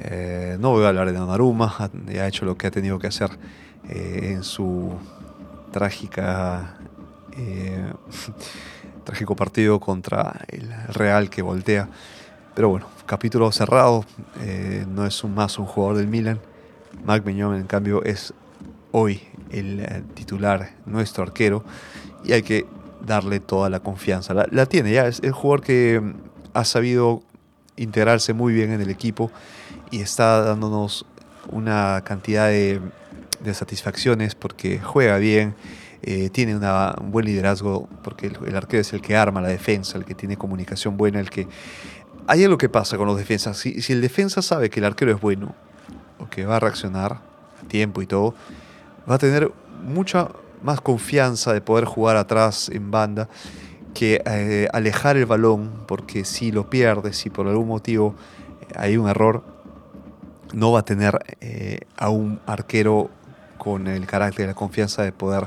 Eh, 0.00 0.56
no 0.58 0.70
voy 0.70 0.86
a 0.86 0.88
hablar 0.88 1.06
de 1.06 1.18
Donnarumma, 1.18 1.76
ha 1.78 2.26
hecho 2.26 2.46
lo 2.46 2.56
que 2.56 2.68
ha 2.68 2.70
tenido 2.70 2.98
que 2.98 3.08
hacer 3.08 3.32
eh, 3.86 4.30
en 4.32 4.42
su 4.42 4.94
trágica 5.72 6.78
trágico 9.04 9.36
partido 9.36 9.78
contra 9.78 10.40
el 10.48 10.72
Real 10.88 11.28
que 11.28 11.42
voltea. 11.42 11.90
Pero 12.54 12.68
bueno, 12.68 12.86
capítulo 13.04 13.50
cerrado, 13.50 14.04
eh, 14.40 14.86
no 14.88 15.04
es 15.06 15.24
un 15.24 15.34
más 15.34 15.58
un 15.58 15.66
jugador 15.66 15.96
del 15.96 16.06
Milan. 16.06 16.38
Marc 17.04 17.24
Meñón, 17.24 17.56
en 17.56 17.66
cambio, 17.66 18.04
es 18.04 18.32
hoy 18.92 19.20
el 19.50 19.80
eh, 19.80 20.02
titular, 20.14 20.70
nuestro 20.86 21.24
arquero, 21.24 21.64
y 22.22 22.32
hay 22.32 22.42
que 22.42 22.64
darle 23.04 23.40
toda 23.40 23.68
la 23.70 23.80
confianza. 23.80 24.34
La, 24.34 24.66
tiene 24.66 24.92
ya, 24.92 25.08
es 25.08 25.20
el 25.24 25.32
jugador 25.32 25.62
que 25.62 26.00
mm, 26.00 26.14
ha 26.54 26.64
sabido 26.64 27.22
integrarse 27.76 28.32
muy 28.34 28.52
bien 28.52 28.70
en 28.70 28.80
el 28.80 28.88
equipo 28.88 29.32
y 29.90 30.00
está 30.00 30.42
dándonos 30.42 31.06
una 31.50 32.02
cantidad 32.04 32.48
de, 32.48 32.80
satisfacciones 33.52 34.36
porque 34.36 34.78
juega 34.78 35.18
bien, 35.18 35.54
eh, 36.02 36.30
tiene 36.30 36.56
un 36.56 37.10
buen 37.10 37.26
liderazgo, 37.26 37.88
porque 38.02 38.28
el, 38.28 38.38
el, 38.46 38.56
arquero 38.56 38.80
es 38.80 38.92
el 38.92 39.02
que 39.02 39.16
arma 39.16 39.42
la 39.42 39.48
defensa, 39.48 39.98
el 39.98 40.04
que 40.04 40.14
tiene 40.14 40.36
comunicación 40.36 40.96
buena, 40.96 41.18
el 41.18 41.30
que 41.30 41.48
hay 42.26 42.44
algo 42.44 42.58
que 42.58 42.68
pasa 42.68 42.96
con 42.96 43.06
los 43.06 43.16
defensas. 43.16 43.56
Si, 43.58 43.92
el 43.92 44.00
defensa 44.00 44.42
sabe 44.42 44.70
que 44.70 44.80
el 44.80 44.86
arquero 44.86 45.12
es 45.12 45.20
bueno, 45.20 45.54
o 46.18 46.28
que 46.28 46.46
va 46.46 46.56
a 46.56 46.60
reaccionar 46.60 47.12
a 47.12 47.68
tiempo 47.68 48.02
y 48.02 48.06
todo, 48.06 48.34
va 49.08 49.16
a 49.16 49.18
tener 49.18 49.52
mucha 49.82 50.30
más 50.62 50.80
confianza 50.80 51.52
de 51.52 51.60
poder 51.60 51.84
jugar 51.84 52.16
atrás 52.16 52.70
en 52.70 52.90
banda 52.90 53.28
que 53.92 54.22
eh, 54.24 54.68
alejar 54.72 55.16
el 55.16 55.26
balón, 55.26 55.84
porque 55.86 56.24
si 56.24 56.50
lo 56.50 56.68
pierde, 56.68 57.12
si 57.12 57.30
por 57.30 57.46
algún 57.46 57.68
motivo 57.68 58.14
eh, 58.60 58.74
hay 58.76 58.96
un 58.96 59.08
error, 59.08 59.44
no 60.52 60.72
va 60.72 60.80
a 60.80 60.84
tener 60.84 61.18
eh, 61.40 61.80
a 61.96 62.08
un 62.08 62.40
arquero 62.46 63.10
con 63.58 63.86
el 63.86 64.06
carácter 64.06 64.44
y 64.44 64.48
la 64.48 64.54
confianza 64.54 65.02
de 65.02 65.12
poder 65.12 65.46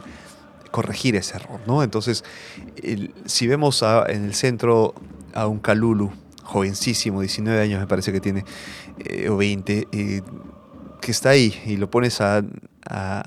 corregir 0.72 1.15
ese 1.15 1.36
error. 1.36 1.60
¿no? 1.65 1.84
Entonces, 1.84 2.24
si 3.25 3.48
vemos 3.48 3.84
en 4.07 4.25
el 4.25 4.34
centro 4.34 4.93
a 5.34 5.48
un 5.48 5.60
Calulu, 5.60 6.12
jovencísimo, 6.47 7.21
19 7.21 7.61
años 7.61 7.79
me 7.79 7.87
parece 7.87 8.11
que 8.13 8.21
tiene, 8.21 8.45
eh, 8.99 9.29
o 9.29 9.35
20, 9.37 9.87
eh, 9.91 10.21
que 11.01 11.11
está 11.11 11.29
ahí 11.29 11.53
y 11.65 11.75
lo 11.75 11.91
pones 11.91 12.21
a, 12.21 12.41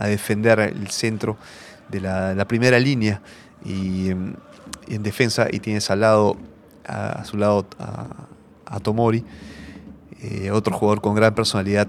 defender 0.00 0.58
el 0.58 0.88
centro 0.88 1.36
de 1.90 2.00
la, 2.00 2.44
primera 2.48 2.78
línea 2.78 3.20
y, 3.62 4.08
en 4.08 5.02
defensa 5.02 5.48
y 5.50 5.60
tienes 5.60 5.90
al 5.90 6.00
lado, 6.00 6.38
a, 6.86 7.24
su 7.26 7.36
lado 7.36 7.66
a, 7.78 8.80
Tomori, 8.80 9.22
eh, 10.22 10.50
otro 10.50 10.74
jugador 10.74 11.02
con 11.02 11.14
gran 11.14 11.34
personalidad. 11.34 11.88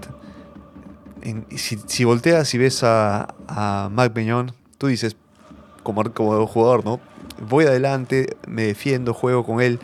si, 1.56 2.04
volteas 2.04 2.52
y 2.52 2.58
ves 2.58 2.84
a, 2.84 3.34
a 3.48 3.88
Mac 3.90 4.12
Peñón, 4.12 4.52
tú 4.76 4.88
dices, 4.88 5.16
como, 5.82 6.04
como 6.12 6.46
jugador, 6.46 6.84
¿no? 6.84 7.00
Voy 7.48 7.64
adelante, 7.64 8.36
me 8.46 8.64
defiendo, 8.64 9.14
juego 9.14 9.44
con 9.44 9.62
él 9.62 9.80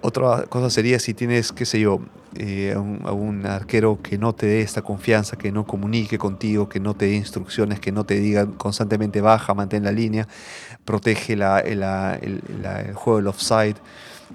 otra 0.00 0.44
cosa 0.48 0.70
sería 0.70 0.98
si 0.98 1.14
tienes, 1.14 1.52
qué 1.52 1.64
sé 1.66 1.80
yo, 1.80 2.00
eh, 2.36 2.74
a, 2.74 2.80
un, 3.12 3.46
arquero 3.46 4.00
que 4.02 4.18
no 4.18 4.34
te 4.34 4.46
dé 4.46 4.60
esta 4.60 4.82
confianza, 4.82 5.36
que 5.36 5.50
no 5.50 5.66
comunique 5.66 6.18
contigo, 6.18 6.68
que 6.68 6.78
no 6.78 6.94
te 6.94 7.06
dé 7.06 7.14
instrucciones, 7.14 7.80
que 7.80 7.90
no 7.90 8.04
te 8.04 8.20
diga 8.20 8.46
constantemente 8.46 9.20
baja, 9.20 9.54
mantén 9.54 9.84
la 9.84 9.92
línea, 9.92 10.28
protege 10.84 11.36
la, 11.36 11.60
el, 11.60 11.80
juego 12.94 13.16
del 13.18 13.26
offside, 13.28 13.76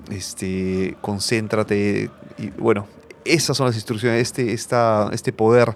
este, 0.09 0.97
concéntrate. 1.01 2.09
Y 2.37 2.47
bueno, 2.57 2.87
esas 3.25 3.55
son 3.55 3.67
las 3.67 3.75
instrucciones, 3.75 4.21
este, 4.21 4.53
esta, 4.53 5.09
este 5.13 5.31
poder 5.31 5.75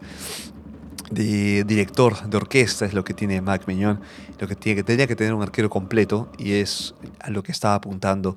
de 1.12 1.64
director 1.64 2.28
de 2.28 2.36
orquesta 2.36 2.86
es 2.86 2.94
lo 2.94 3.04
que 3.04 3.14
tiene 3.14 3.40
Mac 3.42 3.64
Meñón, 3.68 4.02
lo 4.40 4.48
que 4.48 4.56
tiene 4.56 4.76
que 4.76 4.84
tenía 4.84 5.08
que 5.08 5.16
tener 5.16 5.34
un 5.34 5.42
arquero 5.42 5.70
completo 5.70 6.30
y 6.38 6.54
es 6.54 6.96
a 7.20 7.30
lo 7.30 7.44
que 7.44 7.52
estaba 7.52 7.76
apuntando 7.76 8.36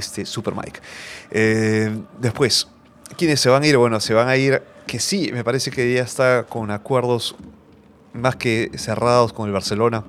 este 0.00 0.24
Super 0.24 0.54
Mike. 0.54 0.80
Eh, 1.30 1.96
después, 2.20 2.68
¿quiénes 3.16 3.40
se 3.40 3.48
van 3.48 3.62
a 3.62 3.66
ir? 3.66 3.76
Bueno, 3.76 4.00
se 4.00 4.14
van 4.14 4.28
a 4.28 4.36
ir, 4.36 4.62
que 4.86 4.98
sí, 4.98 5.30
me 5.32 5.44
parece 5.44 5.70
que 5.70 5.92
ya 5.92 6.02
está 6.02 6.44
con 6.44 6.70
acuerdos 6.70 7.36
más 8.12 8.36
que 8.36 8.70
cerrados 8.76 9.32
con 9.32 9.46
el 9.46 9.52
Barcelona. 9.52 10.04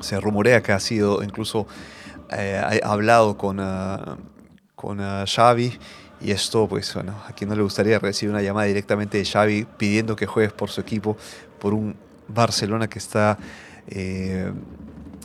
Se 0.00 0.20
rumorea 0.20 0.62
que 0.62 0.72
ha 0.72 0.80
sido 0.80 1.22
incluso 1.22 1.66
eh, 2.30 2.80
hablado 2.82 3.36
con, 3.36 3.60
uh, 3.60 4.16
con 4.74 5.00
uh, 5.00 5.24
Xavi. 5.26 5.78
Y 6.20 6.30
esto, 6.30 6.66
pues 6.68 6.94
bueno, 6.94 7.14
a 7.28 7.32
quien 7.32 7.50
no 7.50 7.56
le 7.56 7.62
gustaría 7.62 7.98
recibir 7.98 8.32
una 8.32 8.42
llamada 8.42 8.66
directamente 8.66 9.18
de 9.18 9.24
Xavi 9.24 9.66
pidiendo 9.76 10.16
que 10.16 10.26
juegues 10.26 10.52
por 10.52 10.70
su 10.70 10.80
equipo, 10.80 11.16
por 11.58 11.74
un 11.74 11.96
Barcelona 12.28 12.88
que 12.88 12.98
está 12.98 13.38
eh, 13.88 14.50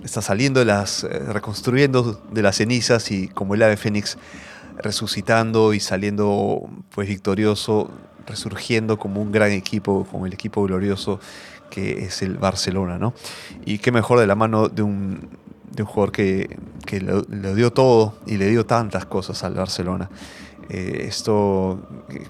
está 0.03 0.21
saliendo 0.21 0.59
de 0.59 0.65
las, 0.65 1.03
eh, 1.03 1.07
reconstruyendo 1.27 2.21
de 2.31 2.41
las 2.41 2.57
cenizas 2.57 3.11
y 3.11 3.27
como 3.27 3.55
el 3.55 3.63
ave 3.63 3.77
fénix 3.77 4.17
resucitando 4.77 5.73
y 5.73 5.79
saliendo 5.79 6.69
pues 6.93 7.07
victorioso, 7.07 7.91
resurgiendo 8.25 8.97
como 8.97 9.21
un 9.21 9.31
gran 9.31 9.51
equipo, 9.51 10.07
como 10.09 10.25
el 10.25 10.33
equipo 10.33 10.63
glorioso 10.63 11.19
que 11.69 12.05
es 12.05 12.21
el 12.21 12.37
Barcelona, 12.37 12.97
¿no? 12.97 13.13
Y 13.65 13.77
qué 13.77 13.91
mejor 13.91 14.19
de 14.19 14.27
la 14.27 14.35
mano 14.35 14.69
de 14.69 14.81
un, 14.81 15.29
de 15.71 15.83
un 15.83 15.87
jugador 15.87 16.11
que, 16.11 16.57
que 16.85 17.01
lo, 17.01 17.21
dio 17.53 17.71
todo 17.71 18.15
y 18.25 18.37
le 18.37 18.47
dio 18.47 18.65
tantas 18.65 19.05
cosas 19.05 19.43
al 19.43 19.53
Barcelona. 19.53 20.09
Eh, 20.69 21.05
esto 21.07 21.79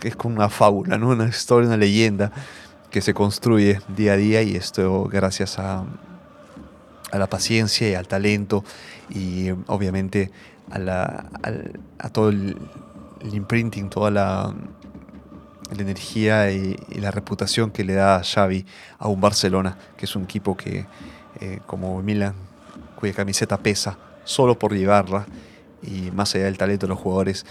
es 0.04 0.16
como 0.16 0.36
una 0.36 0.50
fábula, 0.50 0.98
¿no? 0.98 1.10
Una 1.10 1.28
historia, 1.28 1.68
una 1.68 1.78
leyenda 1.78 2.32
que 2.90 3.02
se 3.02 3.14
construye 3.14 3.80
día 3.96 4.14
a 4.14 4.18
día 4.18 4.42
y 4.42 4.56
esto 4.56 5.04
gracias 5.06 5.60
a, 5.60 5.86
a 7.12 7.18
la 7.18 7.28
paciencia 7.28 7.90
y 7.90 7.94
al 7.96 8.08
talento 8.08 8.64
y 9.10 9.50
obviamente 9.68 10.32
a, 10.72 10.80
la, 10.80 11.26
a, 11.98 12.10
todo 12.10 12.30
el, 12.30 12.58
imprinting, 13.32 13.90
toda 13.90 14.12
la, 14.12 14.54
la 15.76 15.82
energía 15.82 16.52
y, 16.52 16.76
la 16.96 17.12
reputación 17.12 17.72
que 17.72 17.84
le 17.84 17.94
da 17.94 18.22
Xavi 18.24 18.66
a 18.98 19.08
un 19.08 19.22
Barcelona, 19.22 19.78
que 19.98 20.06
es 20.06 20.16
un 20.16 20.24
equipo 20.24 20.56
que, 20.56 20.86
eh, 21.40 21.60
como 21.66 22.02
Milan, 22.02 22.34
cuya 22.96 23.14
camiseta 23.14 23.58
pesa 23.58 23.98
solo 24.24 24.60
por 24.60 24.74
llevarla 24.74 25.26
y 25.82 26.12
más 26.12 26.36
allá 26.36 26.46
del 26.46 26.58
talento 26.58 26.86
de 26.86 26.90
los 26.90 27.00
jugadores, 27.00 27.46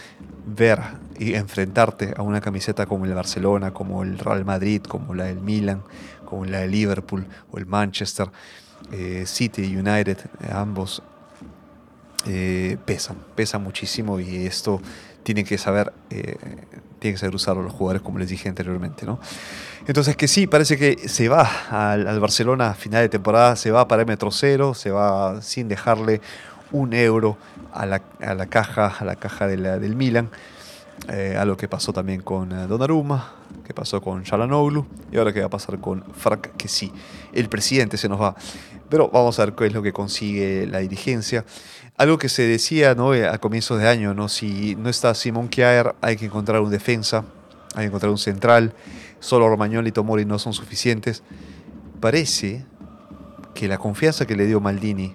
ver 0.47 0.81
y 1.19 1.35
enfrentarte 1.35 2.15
a 2.17 2.23
una 2.23 2.41
camiseta 2.41 2.87
como 2.87 3.07
el 3.07 3.15
Barcelona, 3.15 3.73
como 3.73 4.03
el 4.03 4.19
Real 4.19 4.45
Madrid, 4.45 4.83
como 4.83 5.15
la 5.15 5.25
del 5.25 5.41
Milan, 5.41 5.83
como 6.25 6.45
la 6.45 6.61
del 6.61 6.73
Liverpool 6.73 7.27
o 7.50 7.59
el 7.59 7.67
Manchester, 7.67 8.31
eh, 8.93 9.25
City 9.27 9.77
United, 9.77 10.19
ambos 10.51 11.03
eh, 12.27 12.77
pesan, 12.85 13.17
pesan 13.35 13.63
muchísimo 13.63 14.19
y 14.21 14.47
esto 14.47 14.81
tienen 15.23 15.45
que 15.45 15.59
saber, 15.59 15.93
eh, 16.11 16.37
tienen 16.99 17.15
que 17.15 17.19
saber 17.19 17.35
usarlo 17.35 17.63
los 17.63 17.73
jugadores, 17.73 18.03
como 18.03 18.19
les 18.19 18.29
dije 18.29 18.49
anteriormente. 18.49 19.07
¿no? 19.07 19.21
Entonces 19.87 20.17
que 20.17 20.27
sí, 20.27 20.47
parece 20.47 20.77
que 20.77 21.09
se 21.09 21.29
va 21.29 21.49
al, 21.71 22.19
Barcelona 22.21 22.71
a 22.71 22.75
final 22.75 23.03
de 23.03 23.09
temporada, 23.09 23.57
se 23.57 23.71
va 23.71 23.87
para 23.89 24.05
metro 24.05 24.31
cero, 24.31 24.75
se 24.75 24.91
va 24.91 25.43
sin 25.43 25.69
dejarle 25.69 26.21
un 26.73 26.93
euro 26.93 27.37
a 27.73 27.87
la, 27.87 28.01
caja, 28.47 28.95
a 28.99 29.05
la 29.05 29.17
caja 29.17 29.47
del 29.47 29.97
Milan. 29.97 30.31
Eh, 31.07 31.37
a 31.39 31.45
lo 31.45 31.57
que 31.57 31.69
pasó 31.69 31.93
también 31.93 32.23
con 32.23 32.51
eh, 32.53 32.67
Donnarumma, 32.67 33.33
que 33.69 33.75
pasó 33.75 34.01
con 34.01 34.23
Shalanoglu 34.23 34.87
y 35.13 35.19
ahora 35.19 35.31
que 35.31 35.41
va 35.41 35.47
a 35.47 35.51
pasar 35.51 35.79
con 35.79 36.03
Frank, 36.15 36.49
que 36.57 36.69
sí, 36.69 36.91
el 37.35 37.51
presidente 37.51 37.99
se 37.99 38.09
nos 38.09 38.19
va. 38.19 38.35
Pero 38.89 39.11
vamos 39.13 39.39
a 39.39 39.45
ver 39.45 39.55
qué 39.55 39.67
es 39.67 39.75
lo 39.75 39.83
que 39.83 39.93
consigue 39.93 40.67
la 40.67 40.79
dirigencia. 40.79 41.45
Algo 41.99 42.17
que 42.17 42.31
se 42.31 42.45
decía 42.45 42.95
¿no? 42.95 43.13
Eh, 43.13 43.29
a 43.29 43.37
comienzos 43.37 43.79
de 43.79 43.87
año, 43.87 44.15
¿no? 44.15 44.31
si 44.31 44.75
no 44.77 44.89
está 44.89 45.15
Simón 45.15 45.49
Kjaer, 45.49 45.95
hay 46.01 46.17
que 46.17 46.25
encontrar 46.25 46.63
un 46.63 46.71
defensa, 46.71 47.27
hay 47.75 47.83
que 47.83 47.89
encontrar 47.89 48.11
un 48.11 48.17
central, 48.17 48.73
solo 49.21 49.47
Romagnoli 49.51 49.91
y 49.91 49.93
Tomori 49.93 50.25
no 50.25 50.39
son 50.39 50.55
suficientes. 50.55 51.23
Parece 52.01 52.65
que 53.53 53.69
la 53.69 53.77
confianza 53.77 54.27
que 54.27 54.35
le 54.35 54.47
dio 54.47 54.61
Maldini 54.61 55.15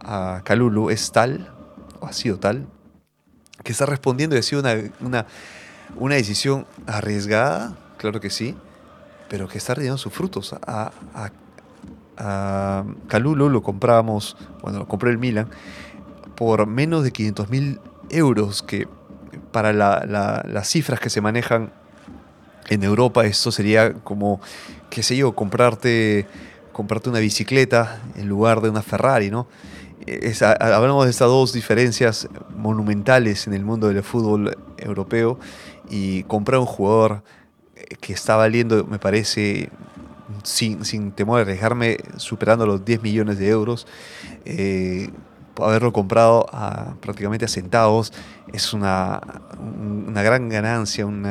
a 0.00 0.42
Calulu 0.44 0.90
es 0.90 1.12
tal, 1.12 1.54
o 2.00 2.06
ha 2.06 2.12
sido 2.12 2.40
tal, 2.40 2.66
que 3.62 3.70
está 3.70 3.86
respondiendo 3.86 4.34
y 4.34 4.40
ha 4.40 4.42
sido 4.42 4.62
una, 4.62 5.26
una, 5.96 6.14
decisión 6.14 6.66
arriesgada, 6.86 7.76
claro 8.04 8.20
que 8.20 8.28
sí, 8.28 8.54
pero 9.30 9.48
que 9.48 9.56
está 9.56 9.72
rindiendo 9.72 9.96
sus 9.96 10.12
frutos. 10.12 10.54
A, 10.66 10.92
Calulo 13.08 13.48
lo 13.48 13.62
compramos, 13.62 14.36
bueno, 14.60 14.80
lo 14.80 14.86
compré 14.86 15.10
el 15.10 15.16
Milan, 15.16 15.48
por 16.34 16.66
menos 16.66 17.02
de 17.02 17.12
500 17.12 17.48
mil 17.48 17.80
euros, 18.10 18.62
que 18.62 18.86
para 19.52 19.72
las 19.72 20.68
cifras 20.68 21.00
que 21.00 21.08
se 21.08 21.22
manejan 21.22 21.72
en 22.68 22.84
Europa, 22.84 23.24
esto 23.24 23.50
sería 23.50 23.94
como, 23.94 24.38
qué 24.90 25.02
sé 25.02 25.16
yo, 25.16 25.34
comprarte, 25.34 26.26
comprarte 26.72 27.08
una 27.08 27.20
bicicleta 27.20 28.02
en 28.16 28.28
lugar 28.28 28.60
de 28.60 28.68
una 28.68 28.82
Ferrari, 28.82 29.30
¿no? 29.30 29.48
hablamos 30.60 31.06
de 31.06 31.10
estas 31.10 31.28
dos 31.28 31.54
diferencias 31.54 32.28
monumentales 32.54 33.46
en 33.46 33.54
el 33.54 33.64
mundo 33.64 33.88
del 33.88 34.02
fútbol 34.02 34.54
europeo 34.76 35.38
y 35.88 36.24
comprar 36.24 36.60
un 36.60 36.66
jugador 36.66 37.22
que 38.00 38.12
está 38.12 38.36
valiendo, 38.36 38.84
me 38.84 38.98
parece, 38.98 39.70
sin, 40.42 40.84
sin 40.84 41.12
temor 41.12 41.38
a 41.38 41.42
arriesgarme, 41.42 41.98
superando 42.16 42.66
los 42.66 42.84
10 42.84 43.02
millones 43.02 43.38
de 43.38 43.48
euros. 43.48 43.86
Eh, 44.44 45.10
haberlo 45.62 45.92
comprado 45.92 46.46
a, 46.52 46.94
prácticamente 47.00 47.44
a 47.44 47.48
centavos 47.48 48.12
es 48.52 48.72
una, 48.72 49.20
una 49.58 50.22
gran 50.22 50.48
ganancia, 50.48 51.06
un 51.06 51.22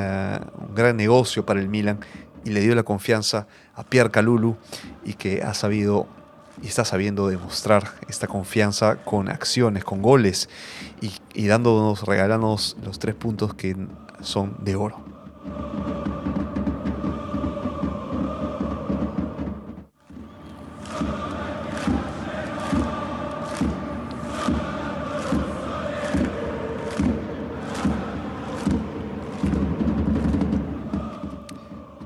gran 0.73 0.95
negocio 0.95 1.45
para 1.45 1.59
el 1.59 1.67
Milan 1.67 1.99
y 2.45 2.51
le 2.51 2.61
dio 2.61 2.75
la 2.75 2.83
confianza 2.83 3.47
a 3.75 3.83
Pierre 3.83 4.11
Calulu 4.11 4.55
y 5.03 5.13
que 5.13 5.43
ha 5.43 5.53
sabido 5.53 6.07
y 6.61 6.67
está 6.67 6.85
sabiendo 6.85 7.27
demostrar 7.27 7.91
esta 8.07 8.27
confianza 8.27 8.97
con 8.97 9.29
acciones, 9.29 9.83
con 9.83 10.01
goles 10.01 10.49
y, 11.33 11.47
dándonos, 11.47 12.03
regalándonos 12.03 12.77
los 12.83 12.99
tres 12.99 13.15
puntos 13.15 13.53
que 13.53 13.75
son 14.21 14.55
de 14.59 14.75
oro. 14.75 15.03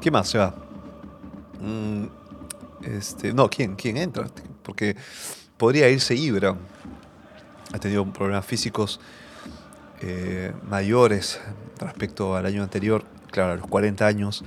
¿Qué 0.01 0.11
más 0.11 0.29
se 0.29 0.37
va? 0.37 0.53
Este, 2.83 3.33
no, 3.33 3.49
¿quién, 3.49 3.75
¿quién 3.75 3.97
entra? 3.97 4.27
Porque 4.63 4.95
podría 5.57 5.89
irse 5.89 6.15
Ibra. 6.15 6.55
Ha 7.73 7.79
tenido 7.79 8.05
problemas 8.13 8.45
físicos 8.45 8.99
eh, 10.01 10.53
mayores 10.69 11.41
respecto 11.79 12.35
al 12.35 12.45
año 12.45 12.63
anterior. 12.63 13.03
Claro, 13.31 13.53
a 13.53 13.55
los 13.55 13.67
40 13.67 14.05
años. 14.05 14.43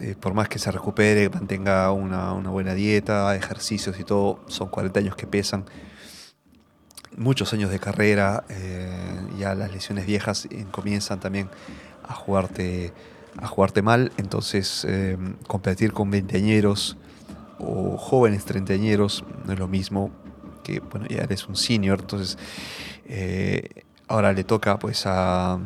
Eh, 0.00 0.16
por 0.18 0.34
más 0.34 0.48
que 0.48 0.58
se 0.58 0.72
recupere, 0.72 1.28
mantenga 1.28 1.92
una, 1.92 2.32
buena 2.32 2.74
dieta, 2.74 3.36
ejercicios 3.36 4.00
y 4.00 4.04
todo, 4.04 4.40
son 4.48 4.68
40 4.68 4.98
años 4.98 5.14
que 5.14 5.28
pesan. 5.28 5.64
Muchos 7.16 7.52
años 7.52 7.70
de 7.70 7.78
carrera, 7.78 8.42
eh, 8.48 9.20
ya 9.38 9.54
las 9.54 9.70
lesiones 9.70 10.06
viejas 10.06 10.48
comienzan 10.72 11.20
también 11.20 11.50
a 12.02 12.14
jugarte, 12.14 12.92
a 13.40 13.46
jugarte 13.46 13.82
mal. 13.82 14.12
Entonces, 14.16 14.86
competir 15.46 15.92
con 15.92 16.10
veinteañeros 16.10 16.96
o 17.58 17.96
jóvenes 17.96 18.44
treintañeros, 18.44 19.24
no 19.44 19.52
es 19.52 19.58
lo 19.58 19.68
mismo 19.68 20.10
que, 20.62 20.80
bueno, 20.80 21.06
ya 21.08 21.22
eres 21.22 21.46
un 21.46 21.56
senior, 21.56 22.00
entonces 22.00 22.38
eh, 23.06 23.84
ahora 24.08 24.32
le 24.32 24.44
toca 24.44 24.78
pues 24.78 25.06
a, 25.06 25.58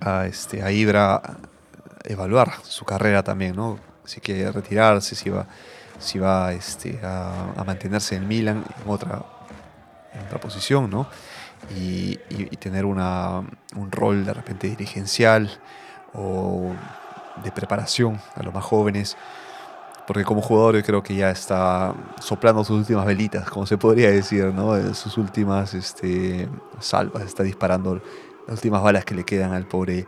a, 0.00 0.26
este, 0.26 0.62
a 0.62 0.70
Ibra 0.70 1.38
evaluar 2.04 2.52
su 2.62 2.84
carrera 2.84 3.22
también, 3.22 3.56
¿no? 3.56 3.78
Si 4.04 4.20
quiere 4.20 4.50
retirarse, 4.50 5.14
si 5.14 5.28
va, 5.28 5.46
si 5.98 6.18
va 6.18 6.52
este, 6.52 6.98
a, 7.02 7.62
mantenerse 7.66 8.16
en 8.16 8.26
Milan 8.26 8.64
en 8.82 8.90
otra, 8.90 9.22
otra 10.26 10.40
posición, 10.40 10.88
¿no? 10.88 11.06
Y, 11.76 12.18
y, 12.30 12.56
tener 12.56 12.84
una, 12.84 13.40
un 13.74 13.90
rol 13.90 14.24
de 14.24 14.32
repente 14.32 14.68
dirigencial 14.68 15.50
o 16.14 16.72
de 17.42 17.52
preparación 17.52 18.20
a 18.34 18.42
los 18.42 18.52
más 18.52 18.64
jóvenes 18.64 19.16
porque 20.08 20.24
como 20.24 20.40
jugador 20.40 20.74
yo 20.74 20.82
creo 20.82 21.02
que 21.02 21.14
ya 21.14 21.30
está 21.30 21.94
soplando 22.18 22.64
sus 22.64 22.78
últimas 22.78 23.04
velitas, 23.04 23.50
como 23.50 23.66
se 23.66 23.76
podría 23.76 24.10
decir, 24.10 24.46
¿no? 24.54 24.94
Sus 24.94 25.18
últimas 25.18 25.74
este, 25.74 26.48
salvas, 26.80 27.24
está 27.24 27.42
disparando 27.42 28.00
las 28.46 28.56
últimas 28.56 28.82
balas 28.82 29.04
que 29.04 29.14
le 29.14 29.24
quedan 29.24 29.52
al 29.52 29.66
pobre. 29.66 30.06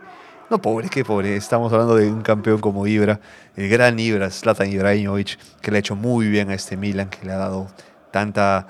No 0.49 0.59
pobre, 0.59 0.89
qué 0.89 1.05
pobre. 1.05 1.35
Estamos 1.35 1.71
hablando 1.71 1.95
de 1.97 2.11
un 2.11 2.23
campeón 2.23 2.59
como 2.59 2.87
Ibra, 2.87 3.19
el 3.55 3.69
gran 3.69 3.99
Ibra, 3.99 4.31
Zlatan 4.31 4.71
Ibrahimovic, 4.71 5.37
que 5.61 5.69
le 5.69 5.77
ha 5.77 5.79
hecho 5.81 5.95
muy 5.95 6.29
bien 6.29 6.49
a 6.49 6.55
este 6.55 6.77
Milan, 6.77 7.07
que 7.07 7.23
le 7.23 7.33
ha 7.33 7.37
dado 7.37 7.67
tanta 8.09 8.65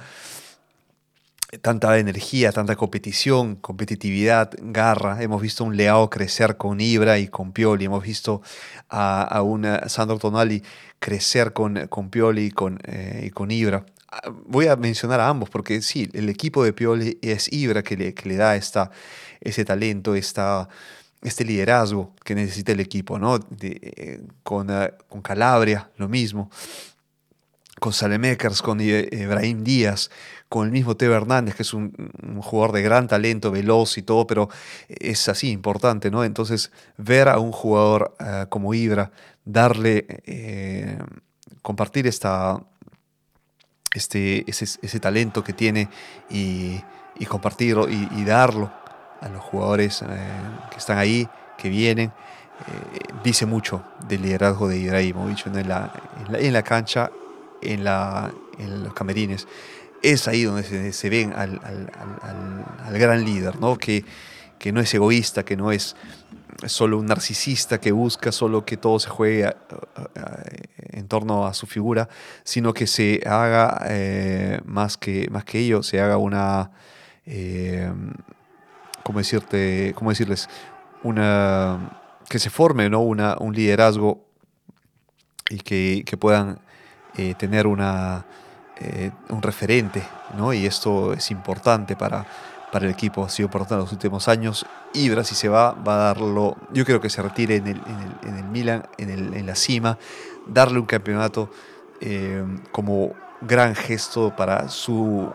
tanta 1.59 1.97
energía, 1.97 2.51
tanta 2.51 2.75
competición, 2.75 3.55
competitividad, 3.55 4.51
garra. 4.61 5.21
Hemos 5.21 5.41
visto 5.41 5.65
un 5.65 5.75
Leao 5.75 6.09
crecer 6.09 6.55
con 6.57 6.79
Ibra 6.79 7.19
y 7.19 7.27
con 7.27 7.51
Pioli. 7.51 7.85
Hemos 7.85 8.03
visto 8.03 8.41
a, 8.89 9.23
a 9.23 9.41
un 9.41 9.67
Sandro 9.87 10.17
Tonali 10.17 10.63
crecer 10.99 11.51
con, 11.51 11.87
con 11.87 12.09
Pioli 12.09 12.45
y 12.45 12.51
con, 12.51 12.79
eh, 12.85 13.25
y 13.27 13.29
con 13.31 13.51
Ibra. 13.51 13.85
Ah, 14.09 14.29
voy 14.45 14.67
a 14.67 14.75
mencionar 14.77 15.19
a 15.19 15.27
ambos 15.27 15.49
porque 15.49 15.81
sí, 15.81 16.09
el 16.13 16.29
equipo 16.29 16.63
de 16.63 16.73
Pioli 16.73 17.17
es 17.21 17.51
Ibra 17.51 17.83
que 17.83 17.97
le, 17.97 18.13
que 18.13 18.29
le 18.29 18.37
da 18.37 18.55
esta, 18.55 18.91
ese 19.41 19.65
talento, 19.65 20.15
esta, 20.15 20.69
este 21.21 21.43
liderazgo 21.43 22.13
que 22.23 22.33
necesita 22.33 22.71
el 22.71 22.79
equipo. 22.79 23.19
¿no? 23.19 23.39
Eh, 23.59 24.21
con, 24.43 24.69
eh, 24.69 24.93
con 25.09 25.21
Calabria, 25.21 25.89
lo 25.97 26.07
mismo 26.07 26.49
con 27.81 27.93
Salemekers, 27.93 28.61
con 28.61 28.79
Ibrahim 28.79 29.63
Díaz, 29.63 30.11
con 30.49 30.67
el 30.67 30.71
mismo 30.71 30.95
Teo 30.95 31.15
Hernández, 31.15 31.55
que 31.55 31.63
es 31.63 31.73
un, 31.73 31.91
jugador 32.43 32.73
de 32.73 32.83
gran 32.83 33.07
talento, 33.07 33.49
veloz 33.49 33.97
y 33.97 34.03
todo, 34.03 34.27
pero 34.27 34.49
es 34.87 35.27
así 35.27 35.49
importante, 35.49 36.11
¿no? 36.11 36.23
Entonces, 36.23 36.71
ver 36.97 37.27
a 37.27 37.39
un 37.39 37.51
jugador 37.51 38.15
eh, 38.19 38.45
como 38.49 38.75
Ibra, 38.75 39.11
darle, 39.45 40.05
eh, 40.27 40.99
compartir 41.63 42.05
esta, 42.05 42.61
este, 43.95 44.45
ese, 44.47 44.99
talento 44.99 45.43
que 45.43 45.53
tiene 45.53 45.89
y, 46.29 46.79
compartirlo 47.27 47.89
y, 47.89 48.23
darlo 48.23 48.71
a 49.21 49.27
los 49.27 49.41
jugadores 49.41 50.03
eh, 50.03 50.05
que 50.69 50.77
están 50.77 50.99
ahí, 50.99 51.27
que 51.57 51.69
vienen, 51.69 52.13
dice 53.23 53.47
mucho 53.47 53.83
del 54.07 54.21
liderazgo 54.21 54.67
de 54.67 54.77
Ibrahimovic 54.77 55.47
en 55.47 55.67
la, 55.67 55.91
en 56.27 56.31
la, 56.31 56.37
en 56.37 56.53
la 56.53 56.61
cancha 56.61 57.09
en, 57.61 57.83
la, 57.83 58.33
los 58.57 58.93
camerines, 58.93 59.47
es 60.01 60.27
ahí 60.27 60.43
donde 60.43 60.63
se, 60.63 60.93
se 60.93 61.09
ven 61.09 61.33
al, 61.33 61.59
gran 62.93 63.23
líder, 63.23 63.59
¿no? 63.59 63.77
Que, 63.77 64.03
no 64.71 64.81
es 64.81 64.93
egoísta, 64.93 65.43
que 65.43 65.57
no 65.57 65.71
es 65.71 65.95
solo 66.67 66.99
un 66.99 67.07
narcisista 67.07 67.79
que 67.79 67.91
busca 67.91 68.31
solo 68.31 68.63
que 68.63 68.77
todo 68.77 68.99
se 68.99 69.09
juegue 69.09 69.51
en 70.89 71.07
torno 71.07 71.47
a 71.47 71.53
su 71.55 71.65
figura, 71.65 72.07
sino 72.43 72.73
que 72.73 72.85
se 72.85 73.21
haga 73.25 73.85
eh, 73.89 74.59
más, 74.65 74.97
que, 74.97 75.27
más 75.31 75.45
que 75.45 75.59
ello, 75.59 75.81
se 75.81 75.99
haga 75.99 76.17
una, 76.17 76.71
eh, 77.25 77.91
¿cómo, 79.03 79.17
decirte, 79.17 79.93
cómo 79.95 80.11
decirles? 80.11 80.47
Una, 81.01 81.99
que 82.29 82.37
se 82.37 82.51
forme 82.51 82.87
¿no? 82.87 83.01
un 83.01 83.55
liderazgo 83.55 84.23
y 85.49 85.57
que 85.57 86.17
puedan 86.19 86.59
eh, 87.17 87.35
tener 87.35 87.67
una, 87.67 88.25
eh, 88.79 89.11
un 89.29 89.41
referente, 89.41 90.01
¿no? 90.37 90.53
Y 90.53 90.65
esto 90.65 91.13
es 91.13 91.29
importante 91.29 91.95
para, 91.95 92.25
para 92.71 92.85
el 92.85 92.91
equipo, 92.91 93.25
ha 93.25 93.29
sido 93.29 93.47
importante 93.47 93.75
en 93.75 93.81
los 93.81 93.91
últimos 93.91 94.27
años. 94.27 94.65
Ibra, 94.93 95.23
si 95.23 95.35
se 95.35 95.49
va, 95.49 95.73
va 95.73 95.95
a 95.95 95.97
darlo, 96.05 96.55
yo 96.71 96.85
creo 96.85 97.01
que 97.01 97.09
se 97.09 97.21
retire 97.21 97.57
en 97.57 97.67
el, 97.67 97.81
en 98.23 98.37
el, 98.37 98.43
Milan, 98.45 98.87
en, 98.97 99.45
la 99.45 99.55
cima, 99.55 99.97
darle 100.47 100.79
un 100.79 100.85
campeonato 100.85 101.51
eh, 101.99 102.43
como 102.71 103.13
gran 103.41 103.75
gesto 103.75 104.33
para 104.35 104.69
su, 104.69 105.31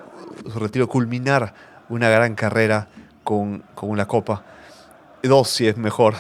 retiro, 0.55 0.89
culminar 0.89 1.55
una 1.89 2.09
gran 2.09 2.35
carrera 2.35 2.89
con, 3.23 3.63
con 3.75 3.91
una 3.91 4.07
copa. 4.07 4.45
Dos, 5.23 5.51
si 5.51 5.69
es 5.69 5.77
mejor, 5.77 6.15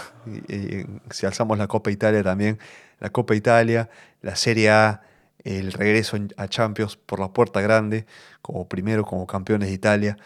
si 1.10 1.26
alzamos 1.26 1.58
la 1.58 1.66
Copa 1.66 1.90
Italia 1.90 2.22
también, 2.22 2.58
la 2.98 3.10
Copa 3.10 3.34
Italia, 3.34 3.88
la 4.22 4.34
Serie 4.34 4.70
A, 4.70 5.02
el 5.46 5.72
regreso 5.72 6.16
a 6.36 6.48
Champions 6.48 6.96
por 6.96 7.20
la 7.20 7.28
puerta 7.28 7.60
grande, 7.60 8.04
como 8.42 8.68
primero, 8.68 9.04
como 9.04 9.26
campeones 9.26 9.68
de 9.68 9.74
Italia. 9.74 10.16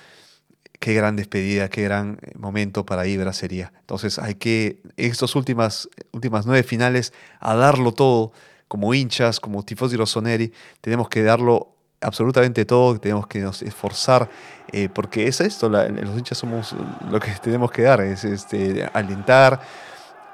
Qué 0.78 0.94
gran 0.94 1.14
despedida, 1.14 1.68
qué 1.68 1.82
gran 1.82 2.18
eh, 2.22 2.32
momento 2.38 2.86
para 2.86 3.06
Ibra 3.06 3.34
sería. 3.34 3.70
Entonces 3.80 4.18
hay 4.18 4.36
que, 4.36 4.80
estas 4.96 5.36
últimas, 5.36 5.90
últimas 6.12 6.46
nueve 6.46 6.62
finales, 6.62 7.12
a 7.38 7.54
darlo 7.54 7.92
todo, 7.92 8.32
como 8.66 8.94
hinchas, 8.94 9.40
como 9.40 9.62
tifosi 9.62 9.96
rossoneri, 9.96 10.52
tenemos 10.80 11.10
que 11.10 11.22
darlo 11.22 11.76
absolutamente 12.00 12.64
todo, 12.64 12.98
tenemos 12.98 13.26
que 13.26 13.40
nos 13.40 13.60
esforzar, 13.60 14.30
eh, 14.72 14.88
porque 14.88 15.26
es 15.26 15.42
esto, 15.42 15.68
los 15.68 16.18
hinchas 16.18 16.38
somos 16.38 16.74
lo 17.10 17.20
que 17.20 17.30
tenemos 17.42 17.70
que 17.70 17.82
dar, 17.82 18.00
es 18.00 18.24
este, 18.24 18.88
alentar, 18.94 19.60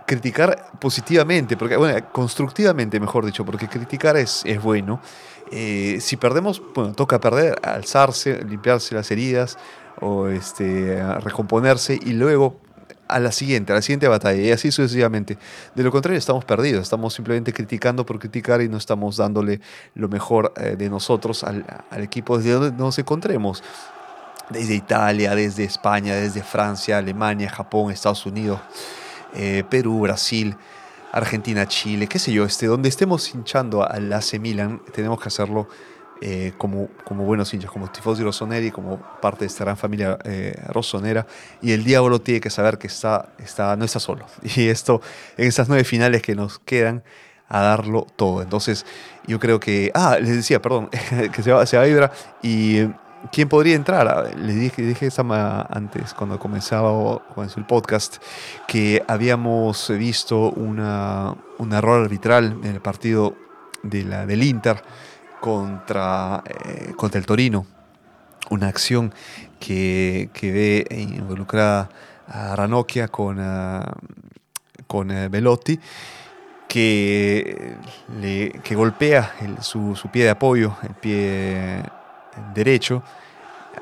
criticar 0.07 0.71
positivamente, 0.81 1.57
porque, 1.57 1.77
bueno, 1.77 1.99
constructivamente, 2.13 2.99
mejor 3.01 3.27
dicho, 3.27 3.45
porque 3.45 3.69
criticar 3.69 4.17
es, 4.17 4.43
es 4.45 4.63
bueno. 4.63 5.01
Eh, 5.51 5.99
si 6.01 6.17
perdemos, 6.17 6.63
bueno, 6.75 6.93
toca 6.95 7.21
perder, 7.21 7.59
alzarse, 7.63 8.43
limpiarse 8.45 8.95
las 8.95 9.11
heridas 9.11 9.59
o 10.01 10.29
este, 10.29 11.03
recomponerse 11.21 11.99
y 12.01 12.13
luego 12.13 12.61
a 13.09 13.21
la 13.21 13.31
siguiente, 13.31 13.73
a 13.73 13.77
la 13.77 13.83
siguiente 13.83 14.09
batalla 14.09 14.41
y 14.41 14.51
así 14.51 14.73
sucesivamente. 14.73 15.39
De 15.75 15.83
lo 15.83 15.93
contrario, 15.93 16.19
estamos 16.19 16.45
perdidos, 16.45 16.83
estamos 16.83 17.15
simplemente 17.15 17.53
criticando 17.53 18.05
por 18.05 18.19
criticar 18.19 18.61
y 18.63 18.69
no 18.69 18.77
estamos 18.77 19.17
dándole 19.17 19.61
lo 19.95 20.09
mejor 20.09 20.53
eh, 20.57 20.77
de 20.77 20.91
nosotros 20.91 21.45
al, 21.45 21.65
al 21.91 22.03
equipo 22.03 22.39
desde 22.39 22.53
donde 22.53 22.73
nos 22.73 22.99
encontremos. 22.99 23.63
Desde 24.51 24.75
Italia, 24.75 25.35
desde 25.35 25.65
España, 25.65 26.15
desde 26.15 26.43
Francia, 26.43 26.99
Alemania, 26.99 27.51
Japón, 27.51 27.91
Estados 27.91 28.27
Unidos. 28.27 28.61
Eh, 29.37 29.65
Perú, 29.69 30.01
Brasil, 30.01 30.57
Argentina, 31.13 31.67
Chile, 31.67 32.07
qué 32.07 32.19
sé 32.19 32.33
yo, 32.33 32.45
este, 32.45 32.67
donde 32.67 32.89
estemos 32.89 33.35
hinchando 33.35 33.89
al 33.89 34.13
AC 34.13 34.39
Milan, 34.41 34.83
tenemos 34.93 35.21
que 35.21 35.29
hacerlo 35.29 35.69
eh, 36.21 36.53
como, 36.57 36.89
como 37.05 37.25
buenos 37.25 37.53
hinchas, 37.53 37.71
como 37.71 37.91
tifosi 37.91 38.23
rossoneri, 38.23 38.71
como 38.71 38.99
parte 39.21 39.41
de 39.41 39.47
esta 39.47 39.65
gran 39.65 39.77
familia 39.77 40.19
eh, 40.25 40.55
rossonera. 40.69 41.27
Y 41.61 41.73
el 41.73 41.85
diablo 41.85 42.21
tiene 42.21 42.41
que 42.41 42.51
saber 42.51 42.79
que 42.79 42.87
está, 42.87 43.35
está, 43.39 43.77
no 43.77 43.85
está 43.85 44.01
solo. 44.01 44.27
Y 44.57 44.69
esto, 44.69 45.03
en 45.37 45.47
estas 45.47 45.69
nueve 45.69 45.85
finales 45.85 46.23
que 46.23 46.35
nos 46.35 46.59
quedan, 46.59 47.03
a 47.49 47.61
darlo 47.61 48.07
todo. 48.17 48.43
Entonces, 48.43 48.87
yo 49.27 49.39
creo 49.39 49.61
que. 49.61 49.91
Ah, 49.95 50.19
les 50.21 50.37
decía, 50.37 50.61
perdón, 50.61 50.89
que 51.33 51.43
se 51.43 51.53
va, 51.53 51.67
se 51.67 51.77
va 51.77 51.85
a 51.85 51.89
Ibra 51.89 52.13
y 52.43 52.89
¿Quién 53.33 53.49
podría 53.49 53.75
entrar? 53.75 54.37
Le 54.37 54.55
dije, 54.55 55.09
antes, 55.71 56.15
cuando 56.15 56.39
comenzaba 56.39 57.21
el 57.57 57.65
podcast, 57.65 58.17
que 58.67 59.03
habíamos 59.07 59.91
visto 59.91 60.51
un 60.51 60.79
error 61.73 62.05
arbitral 62.05 62.59
en 62.63 62.75
el 62.75 62.81
partido 62.81 63.37
del 63.83 64.43
Inter 64.43 64.83
contra, 65.41 66.43
eh, 66.47 66.93
contra 66.97 67.19
el 67.19 67.27
Torino. 67.27 67.67
Una 68.51 68.69
acción 68.69 69.13
que, 69.59 70.31
que 70.33 70.53
ve 70.53 70.87
involucrada 70.91 71.89
a 72.29 72.55
Ranocchia 72.55 73.09
con, 73.09 73.39
uh, 73.41 73.83
con 74.87 75.11
uh, 75.11 75.29
Velotti 75.29 75.81
que, 76.69 77.77
golpea 78.75 79.35
su, 79.61 79.95
pie 80.13 80.25
de 80.25 80.31
apoyo, 80.31 80.77
el 80.83 80.95
pie 80.95 81.83
derecho, 82.55 83.03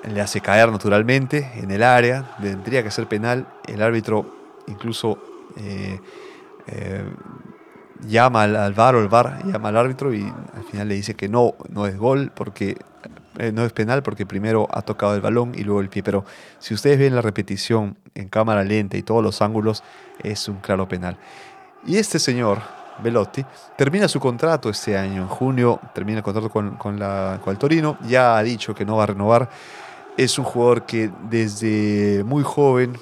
le 0.09 0.21
hace 0.21 0.41
caer 0.41 0.71
naturalmente 0.71 1.53
en 1.57 1.71
el 1.71 1.83
área, 1.83 2.37
tendría 2.41 2.83
que 2.83 2.91
ser 2.91 3.07
penal, 3.07 3.47
el 3.67 3.83
árbitro 3.83 4.27
incluso 4.67 5.19
eh, 5.57 6.01
eh, 6.67 7.05
llama 8.07 8.43
al, 8.43 8.73
VAR 8.75 8.97
o 8.97 9.01
el 9.01 9.09
VAR 9.09 9.45
llama 9.45 9.69
al 9.69 9.77
árbitro 9.77 10.13
y 10.13 10.23
al 10.23 10.65
final 10.71 10.89
le 10.89 10.95
dice 10.95 11.15
que 11.15 11.29
no, 11.29 11.55
no 11.69 11.87
es 11.87 11.97
gol 11.97 12.33
porque 12.35 12.77
eh, 13.39 13.53
no 13.53 13.65
es 13.65 13.73
penal 13.73 14.03
porque 14.03 14.27
primero 14.27 14.69
ha 14.71 14.83
tocado 14.83 15.15
el 15.15 15.21
balón 15.21 15.53
y 15.55 15.65
luego 15.65 15.81
el 15.81 15.89
pie, 15.89 16.03
pero 16.03 16.25
si 16.59 16.75
ustedes 16.75 16.99
ven 16.99 17.15
la 17.15 17.23
repetición 17.23 17.97
en 18.15 18.29
cámara 18.29 18.63
lenta 18.63 18.97
y 18.97 19.03
todos 19.03 19.23
los 19.23 19.43
ángulos 19.43 19.83
es 20.23 20.49
un 20.49 20.57
claro 20.57 20.89
penal. 20.89 21.17
Y 21.87 21.97
este 21.97 22.19
señor, 22.19 22.61
Velotti, 23.03 23.45
termina 23.77 24.09
su 24.09 24.21
contrato 24.21 24.69
este 24.69 24.97
año. 24.97 25.23
En 25.23 25.29
junio 25.29 25.81
termina 25.95 26.19
el 26.19 26.25
contrato 26.25 26.51
con, 26.51 26.99
la, 26.99 27.41
con 27.43 27.53
el 27.53 27.59
Torino. 27.59 27.99
Ya 28.07 28.37
ha 28.37 28.43
dicho 28.43 28.75
que 28.75 28.85
no 28.85 28.97
va 28.97 29.05
a 29.05 29.07
renovar. 29.07 29.49
Es 30.17 30.39
un 30.39 30.45
jugador 30.45 30.87
que 30.87 31.11
desde 31.29 32.23
muy 32.25 32.43
joven 32.43 32.97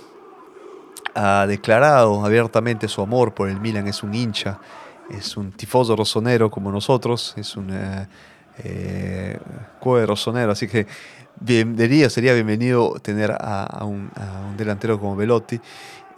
ha 1.15 1.47
declarado 1.47 2.25
abiertamente 2.25 2.89
su 2.89 3.03
amor 3.03 3.35
por 3.35 3.49
el 3.49 3.61
Milan. 3.61 3.87
Es 3.87 4.03
un 4.03 4.15
hincha, 4.15 4.59
es 5.11 5.37
un 5.37 5.53
tifoso 5.53 5.95
rosonero 5.95 6.51
como 6.51 6.73
nosotros. 6.73 7.35
Es 7.37 7.57
un 7.57 7.71
eh, 7.71 8.07
eh 8.65 9.39
rosonero. 9.83 10.53
Así 10.53 10.69
que 10.69 10.87
sería 12.09 12.35
bienvenido 12.35 12.95
tener 13.03 13.33
a, 13.39 13.85
un, 13.85 14.11
a 14.17 14.47
un 14.49 14.57
delantero 14.57 14.99
como 14.99 15.17
Velotti. 15.17 15.61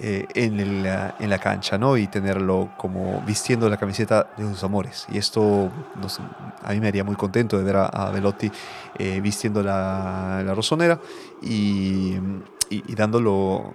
Eh, 0.01 0.27
en, 0.35 0.59
el, 0.59 0.85
en, 1.21 1.31
la 1.31 1.39
cancha, 1.39 1.79
¿no? 1.79 1.97
Y 1.97 2.09
tenerlo 2.09 2.71
como 2.77 3.23
vistiendo 3.25 3.69
la 3.69 3.77
camiseta 3.77 4.27
de 4.37 4.43
sus 4.43 4.65
amores. 4.65 5.07
Y 5.13 5.19
esto 5.19 5.71
a 6.65 6.73
mí 6.73 6.81
me 6.81 6.89
haría 6.89 7.05
muy 7.05 7.15
contento 7.15 7.57
de 7.57 7.63
ver 7.63 7.77
a, 7.77 8.11
Velotti 8.11 8.51
eh, 8.99 9.21
vistiendo 9.21 9.63
la, 9.63 10.43
la 10.45 10.53
rosonera 10.53 10.99
y, 11.41 12.15
y, 12.71 12.95
dándolo 12.97 13.73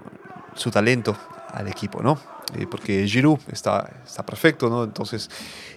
su 0.56 0.70
talento 0.70 1.16
al 1.54 1.70
equipo, 1.70 2.04
¿no? 2.04 2.20
Eh, 2.56 2.68
porque 2.70 3.08
Giroud 3.08 3.40
está, 3.50 3.90
está 4.06 4.26
perfecto, 4.26 4.70
¿no? 4.70 4.84
Entonces, 4.84 5.30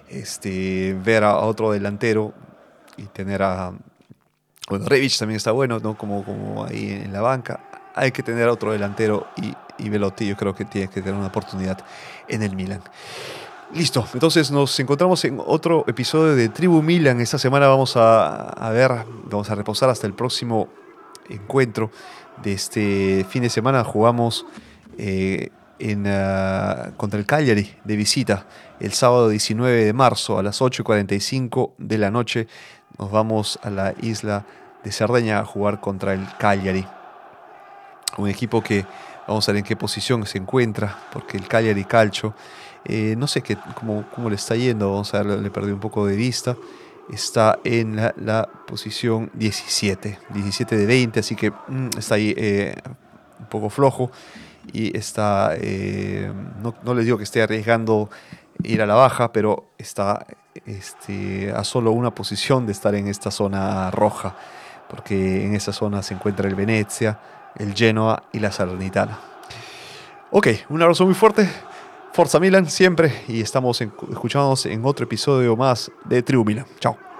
este, 0.08 0.98
ver 1.04 1.22
a 1.22 1.36
otro 1.38 1.70
delantero 1.70 2.34
y 2.96 3.04
tener 3.04 3.44
a... 3.44 3.72
Bueno, 4.68 4.86
Revich 4.86 5.18
también 5.18 5.36
está 5.36 5.52
bueno, 5.52 5.78
¿no? 5.78 5.96
Como, 5.96 6.24
como 6.24 6.64
ahí 6.64 6.90
en 6.90 7.12
la 7.12 7.20
banca. 7.20 7.60
Hay 7.94 8.10
que 8.10 8.22
tener 8.22 8.48
a 8.48 8.52
otro 8.52 8.72
delantero 8.72 9.28
y 9.36 9.54
y 9.82 9.88
Velotti 9.88 10.26
yo 10.26 10.36
creo 10.36 10.54
que 10.54 10.64
tiene 10.64 10.88
que 10.88 11.02
tener 11.02 11.18
una 11.18 11.28
oportunidad 11.28 11.78
en 12.28 12.42
el 12.42 12.54
Milan. 12.54 12.82
Listo, 13.74 14.06
entonces 14.12 14.50
nos 14.50 14.78
encontramos 14.80 15.24
en 15.24 15.40
otro 15.44 15.84
episodio 15.86 16.34
de 16.36 16.50
Tribu 16.50 16.82
Milan. 16.82 17.20
Esta 17.20 17.38
semana 17.38 17.68
vamos 17.68 17.96
a, 17.96 18.70
ver, 18.70 18.92
vamos 19.30 19.48
a 19.48 19.54
reposar 19.54 19.88
hasta 19.88 20.06
el 20.06 20.12
próximo 20.12 20.68
encuentro 21.30 21.90
de 22.42 22.52
este 22.52 23.26
fin 23.30 23.42
de 23.42 23.48
semana. 23.48 23.82
Jugamos 23.82 24.44
eh, 24.98 25.48
en, 25.78 26.06
ah, 26.06 26.90
contra 26.98 27.18
el 27.18 27.24
Cagliari 27.24 27.74
de 27.82 27.96
visita 27.96 28.46
el 28.78 28.92
sábado 28.92 29.30
19 29.30 29.86
de 29.86 29.92
marzo 29.94 30.38
a 30.38 30.42
las 30.42 30.60
8.45 30.60 31.72
de 31.78 31.96
la 31.96 32.10
noche. 32.10 32.48
Nos 32.98 33.10
vamos 33.10 33.58
a 33.62 33.70
la 33.70 33.94
isla 34.02 34.44
de 34.84 34.92
Cerdeña 34.92 35.38
a 35.38 35.46
jugar 35.46 35.80
contra 35.80 36.12
el 36.12 36.26
Cagliari. 36.38 36.86
Un 38.18 38.28
equipo 38.28 38.60
que 38.60 38.84
Vamos 39.26 39.48
a 39.48 39.52
ver 39.52 39.60
en 39.60 39.64
qué 39.64 39.76
posición 39.76 40.26
se 40.26 40.38
encuentra, 40.38 40.98
porque 41.12 41.36
el 41.36 41.46
Cagliari 41.46 41.84
Calcio, 41.84 42.34
eh, 42.84 43.14
no 43.16 43.26
sé 43.26 43.42
qué, 43.42 43.56
cómo, 43.74 44.04
cómo, 44.14 44.28
le 44.28 44.36
está 44.36 44.56
yendo, 44.56 44.90
vamos 44.90 45.14
a 45.14 45.22
ver, 45.22 45.38
le 45.38 45.50
perdí 45.50 45.70
un 45.70 45.80
poco 45.80 46.06
de 46.06 46.16
vista. 46.16 46.56
Está 47.10 47.58
en 47.64 47.96
la, 47.96 48.48
posición 48.66 49.30
17, 49.34 50.18
17 50.30 50.76
de 50.76 50.86
20, 50.86 51.20
así 51.20 51.36
que 51.36 51.50
mm, 51.50 51.90
está 51.98 52.14
ahí 52.14 52.34
eh, 52.36 52.74
un 53.38 53.46
poco 53.46 53.68
flojo 53.70 54.10
y 54.72 54.96
está, 54.96 55.54
eh, 55.56 56.32
no, 56.62 56.74
no, 56.82 56.94
les 56.94 57.04
digo 57.04 57.18
que 57.18 57.24
esté 57.24 57.42
arriesgando 57.42 58.08
ir 58.62 58.82
a 58.82 58.86
la 58.86 58.94
baja, 58.94 59.32
pero 59.32 59.72
está 59.78 60.26
este, 60.66 61.52
a 61.52 61.64
solo 61.64 61.92
una 61.92 62.14
posición 62.14 62.66
de 62.66 62.72
estar 62.72 62.94
en 62.94 63.08
esta 63.08 63.30
zona 63.30 63.90
roja, 63.90 64.36
porque 64.88 65.44
en 65.44 65.54
esa 65.54 65.72
zona 65.72 66.02
se 66.02 66.14
encuentra 66.14 66.48
el 66.48 66.54
Venecia, 66.54 67.18
el 67.56 67.74
Genoa 67.74 68.22
y 68.32 68.38
la 68.38 68.52
Salernitana. 68.52 69.18
Ok, 70.30 70.48
un 70.70 70.80
abrazo 70.82 71.04
muy 71.04 71.14
fuerte. 71.14 71.48
Forza 72.12 72.38
Milan 72.40 72.68
siempre 72.68 73.22
y 73.28 73.40
estamos 73.40 73.80
escuchándonos 73.80 74.66
en 74.66 74.84
otro 74.84 75.04
episodio 75.04 75.56
más 75.56 75.90
de 76.04 76.22
Tribu 76.22 76.44
Milan. 76.44 76.66
Chao. 76.78 77.11